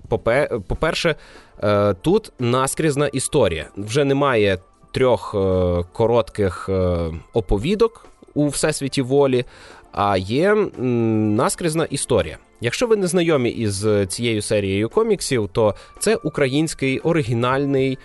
По-перше, 0.68 1.14
е, 1.62 1.94
тут 1.94 2.32
наскрізна 2.38 3.06
історія. 3.06 3.66
Вже 3.76 4.04
немає 4.04 4.58
трьох 4.94 5.34
е, 5.34 5.84
коротких 5.92 6.68
е, 6.68 7.10
оповідок 7.32 8.06
у 8.34 8.48
всесвіті 8.48 9.02
волі, 9.02 9.44
а 9.92 10.16
є 10.16 10.54
наскрізна 10.54 11.84
історія. 11.84 12.38
Якщо 12.60 12.86
ви 12.86 12.96
не 12.96 13.06
знайомі 13.06 13.50
із 13.50 13.86
цією 14.08 14.42
серією 14.42 14.88
коміксів, 14.88 15.48
то 15.52 15.74
це 15.98 16.16
український 16.16 16.98
оригінальний 16.98 17.98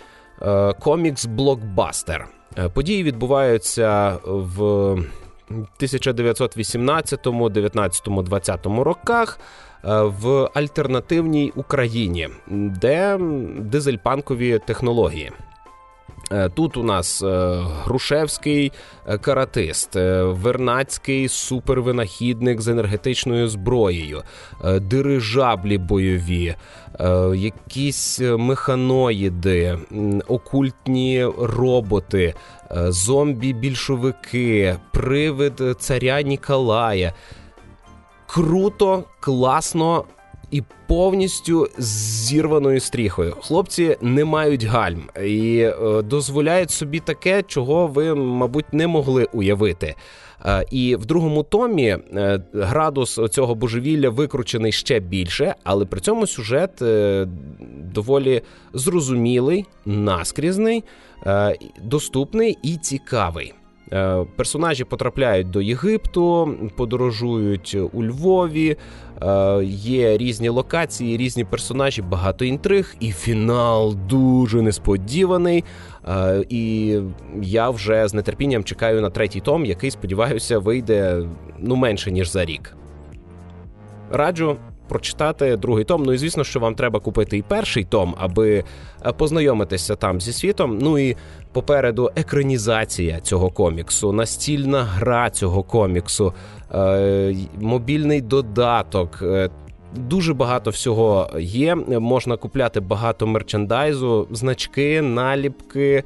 комікс-блокбастер. 0.80 2.24
Події 2.74 3.02
відбуваються 3.02 4.18
в 4.24 4.60
1918, 5.50 7.20
19, 7.50 8.02
20 8.24 8.66
роках 8.66 9.38
е, 9.84 10.02
в 10.02 10.50
альтернативній 10.54 11.52
Україні, 11.56 12.28
де 12.48 13.18
дизельпанкові 13.58 14.60
технології. 14.66 15.30
Е, 16.32 16.48
тут 16.48 16.76
у 16.76 16.82
нас 16.82 17.22
е, 17.22 17.60
Грушевський 17.84 18.72
е, 19.06 19.18
каратист, 19.18 19.94
Вернацький 20.22 21.28
супервинахідник 21.28 22.60
з 22.60 22.68
енергетичною 22.68 23.48
зброєю, 23.48 24.22
дирижаблі 24.80 25.78
бойові, 25.78 26.54
якісь 27.34 28.20
механоїди, 28.20 29.78
окультні 30.28 31.24
роботи, 31.38 32.34
зомбі-більшовики, 32.70 34.76
привид 34.92 35.62
царя 35.78 36.22
Ніколая. 36.22 37.12
Круто, 38.26 39.04
класно 39.20 40.04
і 40.50 40.62
повністю 40.86 41.68
зірваною 41.78 42.80
стріхою. 42.80 43.36
Хлопці 43.40 43.96
не 44.00 44.24
мають 44.24 44.64
гальм 44.64 45.02
і 45.24 45.58
е, 45.58 46.02
дозволяють 46.02 46.70
собі 46.70 47.00
таке, 47.00 47.42
чого 47.42 47.86
ви, 47.86 48.14
мабуть, 48.14 48.72
не 48.72 48.86
могли 48.86 49.24
уявити. 49.32 49.94
Е, 50.44 50.64
і 50.70 50.96
в 50.96 51.06
другому 51.06 51.42
томі 51.42 51.86
е, 51.86 52.42
градус 52.52 53.20
цього 53.30 53.54
божевілля 53.54 54.10
викручений 54.10 54.72
ще 54.72 55.00
більше, 55.00 55.54
але 55.64 55.84
при 55.84 56.00
цьому 56.00 56.26
сюжет 56.26 56.70
доволі 57.94 58.42
зрозумілий, 58.72 59.66
наскрізний, 59.86 60.84
доступний 61.82 62.58
і 62.62 62.76
цікавий. 62.76 63.54
Е, 63.92 64.24
персонажі 64.36 64.84
потрапляють 64.84 65.50
до 65.50 65.60
Єгипту, 65.60 66.54
подорожують 66.76 67.76
у 67.92 68.04
Львові. 68.04 68.76
Е, 69.22 69.64
є 69.64 70.18
різні 70.18 70.48
локації, 70.48 71.16
різні 71.16 71.44
персонажі, 71.44 72.02
багато 72.02 72.44
інтриг, 72.44 72.94
і 73.00 73.12
фінал 73.12 73.96
дуже 74.08 74.62
несподіваний. 74.62 75.64
Е, 76.08 76.44
і 76.48 76.96
я 77.42 77.70
вже 77.70 78.08
з 78.08 78.22
нетерпінням 78.22 78.64
чекаю 78.64 79.00
на 79.00 79.10
третій 79.10 79.40
том, 79.40 79.64
який 79.64 79.90
сподіваюся 79.90 80.58
вийде 80.58 81.22
ну 81.58 81.76
менше 81.76 82.10
ніж 82.10 82.30
за 82.30 82.44
рік. 82.44 82.76
Раджу 84.10 84.56
прочитати 84.90 85.56
другий 85.56 85.84
том. 85.84 86.02
Ну 86.02 86.12
і 86.12 86.18
звісно, 86.18 86.44
що 86.44 86.60
вам 86.60 86.74
треба 86.74 87.00
купити 87.00 87.38
і 87.38 87.42
перший 87.42 87.84
том, 87.84 88.14
аби 88.18 88.64
е, 89.06 89.12
познайомитися 89.12 89.96
там 89.96 90.20
зі 90.20 90.32
світом. 90.32 90.78
Ну 90.82 90.98
і 90.98 91.16
попереду 91.52 92.10
екранізація 92.16 93.20
цього 93.20 93.50
коміксу, 93.50 94.12
настільна 94.12 94.82
гра 94.82 95.30
цього 95.30 95.62
коміксу, 95.62 96.34
е, 96.74 97.36
мобільний 97.60 98.20
додаток. 98.20 99.18
Е, 99.22 99.50
дуже 99.96 100.34
багато 100.34 100.70
всього 100.70 101.30
є. 101.38 101.74
Можна 101.74 102.36
купляти 102.36 102.80
багато 102.80 103.26
мерчендайзу, 103.26 104.28
значки, 104.30 105.02
наліпки. 105.02 106.04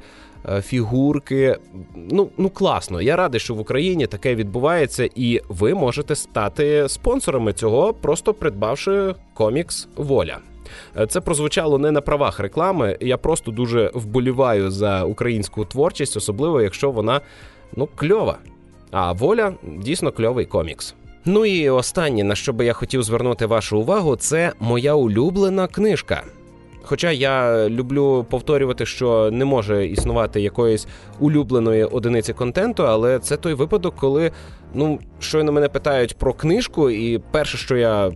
Е, 0.49 0.61
фігурки. 0.61 1.57
Ну 1.95 2.29
ну 2.37 2.49
класно. 2.49 3.01
Я 3.01 3.15
радий, 3.15 3.39
що 3.39 3.53
в 3.53 3.59
Україні 3.59 4.07
таке 4.07 4.35
відбувається, 4.35 5.09
і 5.15 5.41
ви 5.49 5.73
можете 5.73 6.15
стати 6.15 6.89
спонсорами 6.89 7.53
цього, 7.53 7.93
просто 7.93 8.33
придбавши 8.33 9.15
комікс 9.33 9.87
Воля. 9.95 10.37
Е, 10.97 11.07
це 11.07 11.21
прозвучало 11.21 11.77
не 11.77 11.91
на 11.91 12.01
правах 12.01 12.39
реклами. 12.39 12.97
Я 13.01 13.17
просто 13.17 13.51
дуже 13.51 13.91
вболіваю 13.93 14.71
за 14.71 15.03
українську 15.03 15.65
творчість, 15.65 16.17
особливо 16.17 16.61
якщо 16.61 16.91
вона 16.91 17.21
ну 17.75 17.89
кльова. 17.95 18.37
А 18.91 19.11
воля 19.11 19.53
дійсно 19.63 20.11
кльовий 20.11 20.45
комікс. 20.45 20.95
Ну 21.25 21.45
і 21.45 21.69
останнє, 21.69 22.23
на 22.23 22.35
що 22.35 22.53
би 22.53 22.65
я 22.65 22.73
хотів 22.73 23.03
звернути 23.03 23.45
вашу 23.45 23.79
увагу, 23.79 24.15
це 24.15 24.53
моя 24.59 24.93
улюблена 24.93 25.67
книжка. 25.67 26.23
Хоча 26.85 27.11
я 27.11 27.69
люблю 27.69 28.25
повторювати, 28.29 28.85
що 28.85 29.31
не 29.31 29.45
може 29.45 29.87
існувати 29.87 30.41
якоїсь 30.41 30.87
улюбленої 31.19 31.83
одиниці 31.83 32.33
контенту, 32.33 32.83
але 32.87 33.19
це 33.19 33.37
той 33.37 33.53
випадок, 33.53 33.95
коли 33.99 34.31
ну 34.73 34.99
щойно 35.19 35.51
мене 35.51 35.69
питають 35.69 36.17
про 36.17 36.33
книжку, 36.33 36.89
і 36.89 37.19
перше, 37.31 37.57
що 37.57 37.77
я 37.77 38.11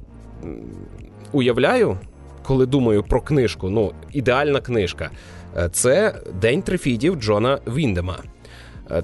уявляю, 1.32 1.98
коли 2.44 2.66
думаю 2.66 3.04
про 3.04 3.22
книжку, 3.22 3.70
ну 3.70 3.92
ідеальна 4.14 4.62
книжка, 4.62 5.10
е, 5.58 5.70
це 5.72 6.16
День 6.42 6.62
трифідів 6.62 7.16
Джона 7.16 7.60
Віндема. 7.68 8.18
Е, 8.92 9.04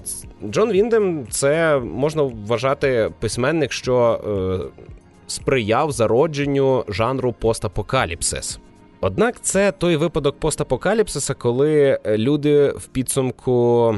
Джон 0.49 0.71
Віндем 0.71 1.27
це 1.29 1.79
можна 1.79 2.23
вважати 2.23 3.11
письменник, 3.19 3.71
що 3.71 4.21
е, 4.27 4.81
сприяв 5.27 5.91
зародженню 5.91 6.85
жанру 6.87 7.33
постапокаліпсис. 7.33 8.59
Однак 9.01 9.41
це 9.41 9.71
той 9.71 9.95
випадок 9.95 10.39
постапокаліпсиса, 10.39 11.33
коли 11.33 11.99
е, 12.05 12.17
люди 12.17 12.67
в 12.67 12.87
підсумку 12.87 13.95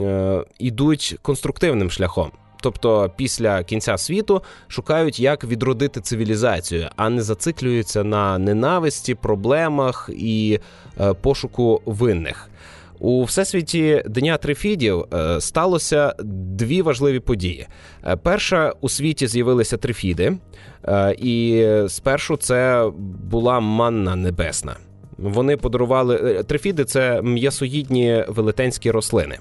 е, 0.00 0.44
йдуть 0.58 1.18
конструктивним 1.22 1.90
шляхом. 1.90 2.30
Тобто 2.60 3.10
після 3.16 3.64
кінця 3.64 3.98
світу 3.98 4.42
шукають, 4.68 5.20
як 5.20 5.44
відродити 5.44 6.00
цивілізацію, 6.00 6.88
а 6.96 7.10
не 7.10 7.22
зациклюються 7.22 8.04
на 8.04 8.38
ненависті, 8.38 9.14
проблемах 9.14 10.10
і 10.12 10.60
е, 11.00 11.14
пошуку 11.14 11.82
винних. 11.86 12.50
У 12.98 13.24
всесвіті 13.24 14.02
Дня 14.06 14.36
Трифідів 14.36 15.04
е, 15.14 15.40
сталося 15.40 16.14
дві 16.58 16.82
важливі 16.82 17.20
події. 17.20 17.66
Е, 18.06 18.16
перша 18.16 18.72
у 18.80 18.88
світі 18.88 19.26
з'явилися 19.26 19.76
трифіди, 19.76 20.36
е, 20.84 21.14
і 21.18 21.66
спершу 21.88 22.36
це 22.36 22.90
була 23.30 23.60
манна 23.60 24.16
небесна. 24.16 24.76
Вони 25.18 25.56
подарували 25.56 26.44
трифіди 26.46 26.84
це 26.84 27.22
м'ясоїдні 27.22 28.24
велетенські 28.28 28.90
рослини. 28.90 29.38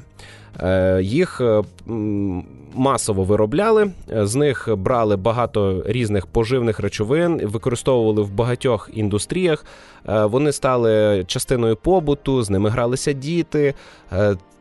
Їх 1.02 1.42
масово 2.76 3.24
виробляли, 3.24 3.92
з 4.08 4.36
них 4.36 4.70
брали 4.78 5.16
багато 5.16 5.84
різних 5.86 6.28
поживних 6.28 6.80
речовин, 6.80 7.42
використовували 7.44 8.22
в 8.22 8.32
багатьох 8.32 8.90
індустріях. 8.94 9.66
Вони 10.06 10.52
стали 10.52 11.24
частиною 11.28 11.76
побуту, 11.76 12.44
з 12.44 12.50
ними 12.50 12.70
гралися 12.70 13.12
діти. 13.14 13.74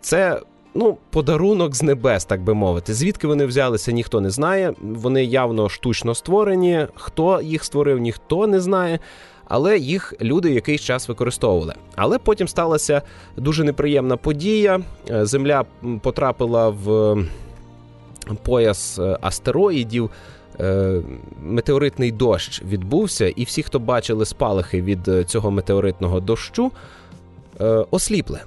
Це 0.01 0.41
ну, 0.75 0.97
подарунок 1.11 1.75
з 1.75 1.83
небес, 1.83 2.25
так 2.25 2.43
би 2.43 2.55
мовити. 2.55 2.95
Звідки 2.95 3.27
вони 3.27 3.47
взялися, 3.47 3.93
ніхто 3.93 4.21
не 4.21 4.31
знає. 4.31 4.75
Вони 4.83 5.25
явно 5.25 5.69
штучно 5.69 6.15
створені. 6.15 6.87
Хто 6.95 7.41
їх 7.41 7.65
створив, 7.65 7.99
ніхто 7.99 8.47
не 8.47 8.61
знає. 8.61 8.99
Але 9.55 9.79
їх 9.79 10.15
люди 10.21 10.53
якийсь 10.53 10.81
час 10.81 11.09
використовували. 11.09 11.75
Але 11.97 12.19
потім 12.19 12.49
сталася 12.49 13.03
дуже 13.37 13.65
неприємна 13.65 14.17
подія. 14.17 14.81
Земля 15.11 15.65
потрапила 16.03 16.69
в 16.69 17.17
пояс 18.43 18.99
е, 18.99 19.19
астероїдів. 19.21 20.11
Е, 20.61 21.01
метеоритний 21.43 22.13
дощ 22.13 22.63
відбувся, 22.63 23.29
і 23.29 23.45
всі, 23.45 23.63
хто 23.63 23.79
бачили 23.79 24.25
спалахи 24.25 24.83
від 24.83 25.09
е, 25.09 25.25
цього 25.25 25.51
метеоритного 25.51 26.21
дощу, 26.21 26.73
осліпли. 27.91 28.41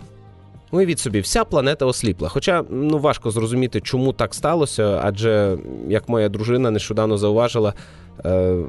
Уявіть 0.72 1.00
собі, 1.00 1.20
вся 1.20 1.46
планета 1.46 1.86
осліпла. 1.86 2.30
Хоча 2.30 2.63
ну 2.70 2.98
важко 2.98 3.32
зрозуміти, 3.32 3.82
чому 3.82 4.13
так 4.13 4.34
сталося, 4.34 5.02
адже 5.04 5.58
як 5.88 6.10
моя 6.10 6.30
дружина 6.30 6.72
нещодавно 6.72 7.17
зауважила, 7.17 7.74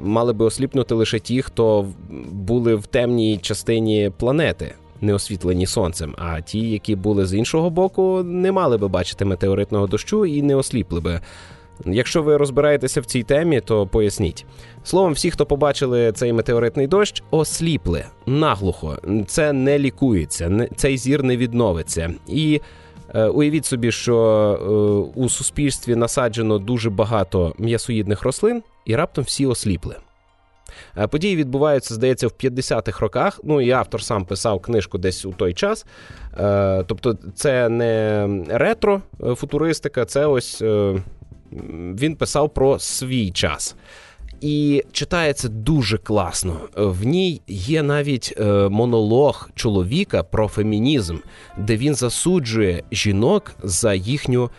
мали 0.03 0.33
би 0.33 0.45
осліпнути 0.45 0.95
лише 0.95 1.19
ті, 1.19 1.41
хто 1.41 1.87
були 2.31 2.75
в 2.75 2.85
темній 2.85 3.37
частині 3.37 4.11
планети 4.17 4.73
не 5.01 5.13
освітлені 5.13 5.65
сонцем. 5.65 6.15
А 6.17 6.41
ті, 6.41 6.69
які 6.69 6.95
були 6.95 7.25
з 7.25 7.33
іншого 7.33 7.69
боку, 7.69 8.23
не 8.23 8.51
мали 8.51 8.77
би 8.77 8.87
бачити 8.87 9.25
метеоритного 9.25 9.87
дощу 9.87 10.25
і 10.25 10.41
не 10.41 10.55
осліпли 10.55 10.99
би. 10.99 11.21
Якщо 11.85 12.23
ви 12.23 12.37
розбираєтеся 12.37 13.01
в 13.01 13.05
цій 13.05 13.23
темі, 13.23 13.61
то 13.61 13.87
поясніть. 13.87 14.45
Словом, 14.83 15.13
всі, 15.13 15.31
хто 15.31 15.45
побачили 15.45 16.11
цей 16.11 16.33
метеоритний 16.33 16.87
дощ, 16.87 17.23
осліпли 17.31 18.03
наглухо. 18.25 18.97
Це 19.27 19.53
не 19.53 19.79
лікується, 19.79 20.67
цей 20.75 20.97
зір 20.97 21.23
не 21.23 21.37
відновиться. 21.37 22.13
І 22.27 22.55
е, 22.55 22.61
уявіть 23.13 23.65
собі, 23.65 23.91
що 23.91 24.17
е, 25.15 25.19
у 25.19 25.29
суспільстві 25.29 25.95
насаджено 25.95 26.57
дуже 26.57 26.89
багато 26.89 27.53
м'ясоїдних 27.57 28.23
рослин, 28.23 28.63
і 28.85 28.95
раптом 28.95 29.23
всі 29.23 29.45
осліпли. 29.45 29.95
Е, 30.97 31.07
події 31.07 31.35
відбуваються, 31.35 31.93
здається, 31.93 32.27
в 32.27 32.31
50-х 32.31 33.01
роках. 33.01 33.39
Ну 33.43 33.61
і 33.61 33.71
автор 33.71 34.03
сам 34.03 34.25
писав 34.25 34.59
книжку 34.59 34.97
десь 34.97 35.25
у 35.25 35.31
той 35.31 35.53
час. 35.53 35.85
Е, 36.39 36.83
тобто, 36.87 37.17
це 37.35 37.69
не 37.69 38.27
ретро 38.49 39.01
е, 39.23 39.35
футуристика, 39.35 40.05
це 40.05 40.25
ось 40.25 40.63
він 41.99 42.15
писав 42.15 42.53
про 42.53 42.79
свій 42.79 43.31
час. 43.31 43.75
І 44.41 44.83
читається 44.91 45.49
дуже 45.49 45.97
класно. 45.97 46.59
В 46.75 47.05
ній 47.05 47.41
є 47.47 47.83
навіть 47.83 48.33
монолог 48.69 49.49
чоловіка 49.55 50.23
про 50.23 50.47
фемінізм, 50.47 51.17
де 51.57 51.77
він 51.77 51.95
засуджує 51.95 52.83
жінок 52.91 53.55
за 53.63 53.93
їхню 53.93 54.49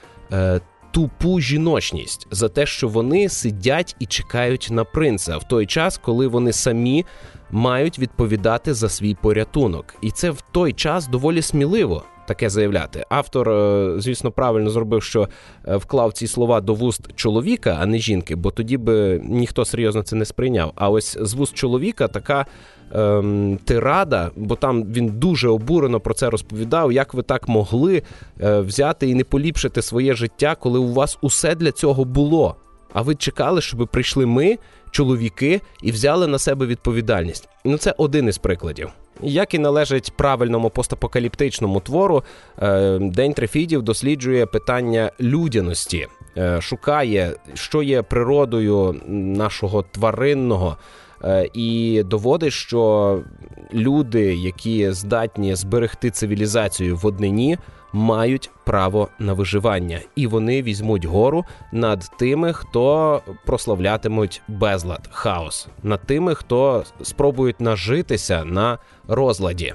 тупу 0.90 1.40
жіночність 1.40 2.26
за 2.30 2.48
те, 2.48 2.66
що 2.66 2.88
вони 2.88 3.28
сидять 3.28 3.96
і 3.98 4.06
чекають 4.06 4.68
на 4.70 4.84
принца 4.84 5.36
в 5.36 5.44
той 5.44 5.66
час, 5.66 5.98
коли 5.98 6.26
вони 6.26 6.52
самі 6.52 7.06
мають 7.50 7.98
відповідати 7.98 8.74
за 8.74 8.88
свій 8.88 9.14
порятунок, 9.14 9.94
і 10.02 10.10
це 10.10 10.30
в 10.30 10.40
той 10.52 10.72
час 10.72 11.08
доволі 11.08 11.42
сміливо. 11.42 12.04
Таке 12.30 12.50
заявляти. 12.50 13.04
Автор, 13.08 13.48
е, 13.48 13.94
звісно, 13.98 14.30
правильно 14.30 14.70
зробив, 14.70 15.02
що 15.02 15.28
е, 15.68 15.76
вклав 15.76 16.12
ці 16.12 16.26
слова 16.26 16.60
до 16.60 16.74
вуст 16.74 17.02
чоловіка, 17.14 17.78
а 17.80 17.86
не 17.86 17.98
жінки, 17.98 18.36
бо 18.36 18.50
тоді 18.50 18.76
би 18.76 19.20
ніхто 19.24 19.64
серйозно 19.64 20.02
це 20.02 20.16
не 20.16 20.24
сприйняв. 20.24 20.72
А 20.74 20.90
ось 20.90 21.18
з 21.20 21.34
вуст 21.34 21.54
чоловіка 21.54 22.08
така. 22.08 22.46
Ем, 22.94 23.58
тирада, 23.64 24.30
бо 24.36 24.56
там 24.56 24.84
він 24.84 25.06
дуже 25.06 25.48
обурено 25.48 26.00
про 26.00 26.14
це 26.14 26.30
розповідав. 26.30 26.92
Як 26.92 27.14
ви 27.14 27.22
так 27.22 27.48
могли 27.48 28.02
е, 28.40 28.60
взяти 28.60 29.08
і 29.08 29.14
не 29.14 29.24
поліпшити 29.24 29.82
своє 29.82 30.14
життя, 30.14 30.56
коли 30.60 30.78
у 30.78 30.92
вас 30.92 31.18
усе 31.22 31.54
для 31.54 31.72
цього 31.72 32.04
було? 32.04 32.56
А 32.92 33.02
ви 33.02 33.14
чекали, 33.14 33.60
щоб 33.60 33.88
прийшли 33.92 34.26
ми, 34.26 34.58
чоловіки, 34.90 35.60
і 35.82 35.92
взяли 35.92 36.26
на 36.26 36.38
себе 36.38 36.66
відповідальність? 36.66 37.48
Ну, 37.64 37.78
це 37.78 37.94
один 37.98 38.28
із 38.28 38.38
прикладів. 38.38 38.88
Як 39.22 39.54
і 39.54 39.58
належить 39.58 40.12
правильному 40.16 40.70
постапокаліптичному 40.70 41.80
твору, 41.80 42.22
е, 42.58 42.98
День 42.98 43.32
Трифідів 43.32 43.82
досліджує 43.82 44.46
питання 44.46 45.10
людяності, 45.20 46.06
е, 46.36 46.60
шукає, 46.60 47.32
що 47.54 47.82
є 47.82 48.02
природою 48.02 49.00
нашого 49.08 49.82
тваринного. 49.82 50.76
Е, 51.24 51.50
і 51.54 52.02
доводить, 52.02 52.52
що 52.52 53.22
люди, 53.74 54.34
які 54.34 54.92
здатні 54.92 55.54
зберегти 55.54 56.10
цивілізацію 56.10 56.96
в 56.96 57.06
однині, 57.06 57.58
мають 57.92 58.50
право 58.64 59.08
на 59.18 59.32
виживання, 59.32 60.00
і 60.16 60.26
вони 60.26 60.62
візьмуть 60.62 61.04
гору 61.04 61.44
над 61.72 62.10
тими, 62.18 62.52
хто 62.52 63.20
прославлятимуть 63.46 64.42
безлад, 64.48 65.08
хаос, 65.12 65.68
над 65.82 66.06
тими, 66.06 66.34
хто 66.34 66.84
спробують 67.02 67.60
нажитися 67.60 68.44
на 68.44 68.78
розладі. 69.08 69.74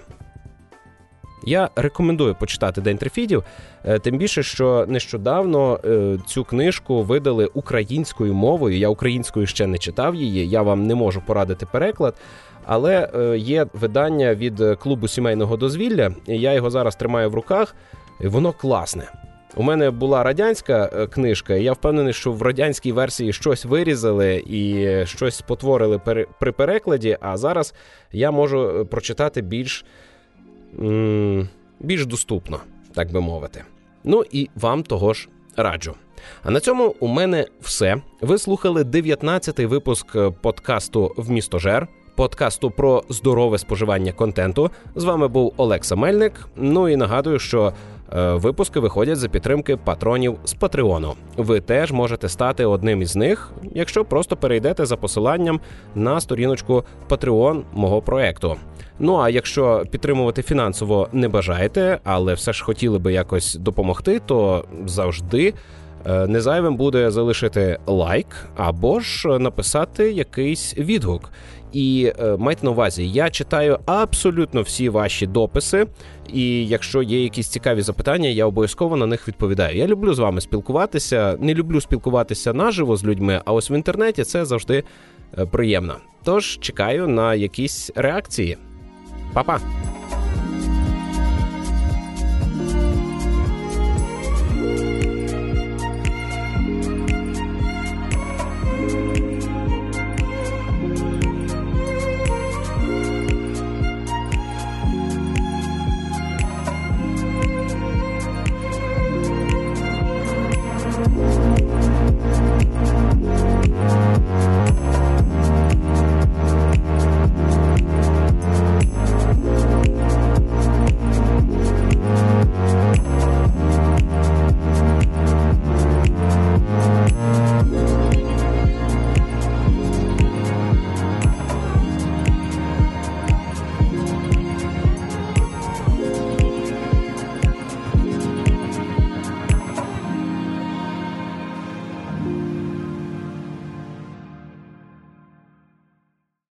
Я 1.45 1.69
рекомендую 1.75 2.35
почитати 2.35 2.81
День 2.81 2.97
Трифідів, 2.97 3.43
е, 3.83 3.99
тим 3.99 4.17
більше, 4.17 4.43
що 4.43 4.85
нещодавно 4.87 5.79
е, 5.85 6.17
цю 6.27 6.43
книжку 6.43 7.03
видали 7.03 7.45
українською 7.53 8.33
мовою. 8.33 8.77
Я 8.77 8.89
українською 8.89 9.47
ще 9.47 9.67
не 9.67 9.77
читав 9.77 10.15
її. 10.15 10.49
Я 10.49 10.61
вам 10.61 10.87
не 10.87 10.95
можу 10.95 11.21
порадити 11.21 11.65
переклад. 11.65 12.15
Але 12.65 13.09
е, 13.15 13.37
є 13.37 13.67
видання 13.73 14.35
від 14.35 14.61
клубу 14.79 15.07
сімейного 15.07 15.57
дозвілля. 15.57 16.11
Я 16.27 16.53
його 16.53 16.69
зараз 16.69 16.95
тримаю 16.95 17.29
в 17.29 17.35
руках. 17.35 17.75
Воно 18.19 18.51
класне. 18.51 19.11
У 19.55 19.63
мене 19.63 19.91
була 19.91 20.23
радянська 20.23 21.07
книжка, 21.07 21.55
і 21.55 21.63
я 21.63 21.73
впевнений, 21.73 22.13
що 22.13 22.31
в 22.31 22.41
радянській 22.41 22.91
версії 22.91 23.33
щось 23.33 23.65
вирізали 23.65 24.43
і 24.47 24.89
щось 25.05 25.35
спотворили 25.35 25.99
при 26.39 26.51
перекладі. 26.51 27.17
А 27.21 27.37
зараз 27.37 27.73
я 28.11 28.31
можу 28.31 28.87
прочитати 28.91 29.41
більш 29.41 29.85
більш 31.79 32.05
доступно, 32.05 32.59
так 32.93 33.11
би 33.11 33.21
мовити. 33.21 33.63
Ну 34.03 34.23
і 34.31 34.49
вам 34.55 34.83
того 34.83 35.13
ж 35.13 35.29
раджу. 35.55 35.95
А 36.43 36.51
на 36.51 36.59
цьому 36.59 36.95
у 36.99 37.07
мене 37.07 37.45
все. 37.61 37.97
Ви 38.21 38.37
слухали 38.37 38.83
19-й 38.83 39.65
випуск 39.65 40.17
подкасту 40.41 41.13
«Вмістожер», 41.17 41.87
подкасту 42.15 42.71
про 42.71 43.03
здорове 43.09 43.57
споживання 43.57 44.11
контенту. 44.11 44.71
З 44.95 45.03
вами 45.03 45.27
був 45.27 45.53
Олекса 45.57 45.95
Мельник. 45.95 46.47
Ну 46.55 46.89
і 46.89 46.95
нагадую, 46.95 47.39
що 47.39 47.73
Е, 47.94 47.94
випуски 48.11 48.79
виходять 48.79 49.17
за 49.17 49.29
підтримки 49.29 49.77
патронів 49.77 50.37
з 50.43 50.53
Патреону. 50.53 51.13
Ви 51.37 51.59
теж 51.59 51.91
можете 51.91 52.29
стати 52.29 52.65
одним 52.65 53.01
із 53.01 53.15
них, 53.15 53.51
якщо 53.73 54.05
просто 54.05 54.37
перейдете 54.37 54.85
за 54.85 54.97
посиланням 54.97 55.59
на 55.95 56.21
сторіночку 56.21 56.83
Patreon 57.09 57.61
мого 57.73 58.01
проекту. 58.01 58.55
Ну 58.99 59.17
а 59.17 59.29
якщо 59.29 59.83
підтримувати 59.91 60.41
фінансово 60.41 61.09
не 61.13 61.27
бажаєте, 61.27 61.99
але 62.03 62.33
все 62.33 62.53
ж 62.53 62.63
хотіли 62.63 62.99
би 62.99 63.13
якось 63.13 63.55
допомогти, 63.55 64.21
то 64.25 64.65
завжди. 64.85 65.53
Е, 66.07 66.27
незайвим 66.27 66.75
буде 66.75 67.11
залишити 67.11 67.77
лайк 67.85 68.27
або 68.55 68.99
ж 68.99 69.39
написати 69.39 70.11
якийсь 70.11 70.77
відгук. 70.77 71.31
І 71.75 72.13
е, 72.19 72.37
майте 72.37 72.65
на 72.65 72.71
увазі, 72.71 73.09
я 73.09 73.29
читаю 73.29 73.79
абсолютно 73.85 74.61
всі 74.61 74.89
ваші 74.89 75.27
дописи, 75.27 75.87
і 76.33 76.67
якщо 76.67 77.01
є 77.01 77.23
якісь 77.23 77.47
цікаві 77.47 77.81
запитання, 77.81 78.29
я 78.29 78.45
обов'язково 78.45 78.95
на 78.97 79.05
них 79.05 79.27
відповідаю. 79.27 79.77
Я 79.77 79.87
люблю 79.87 80.13
з 80.13 80.19
вами 80.19 80.41
спілкуватися, 80.41 81.37
не 81.39 81.53
люблю 81.53 81.81
спілкуватися 81.81 82.53
наживо 82.53 82.95
з 82.95 83.05
людьми, 83.05 83.41
а 83.45 83.53
ось 83.53 83.71
в 83.71 83.73
інтернеті 83.73 84.23
це 84.23 84.45
завжди 84.45 84.83
е, 85.37 85.45
приємно. 85.45 85.95
Тож 86.23 86.57
чекаю 86.61 87.07
на 87.07 87.35
якісь 87.35 87.91
реакції. 87.95 88.57
Па-па! 89.33 89.84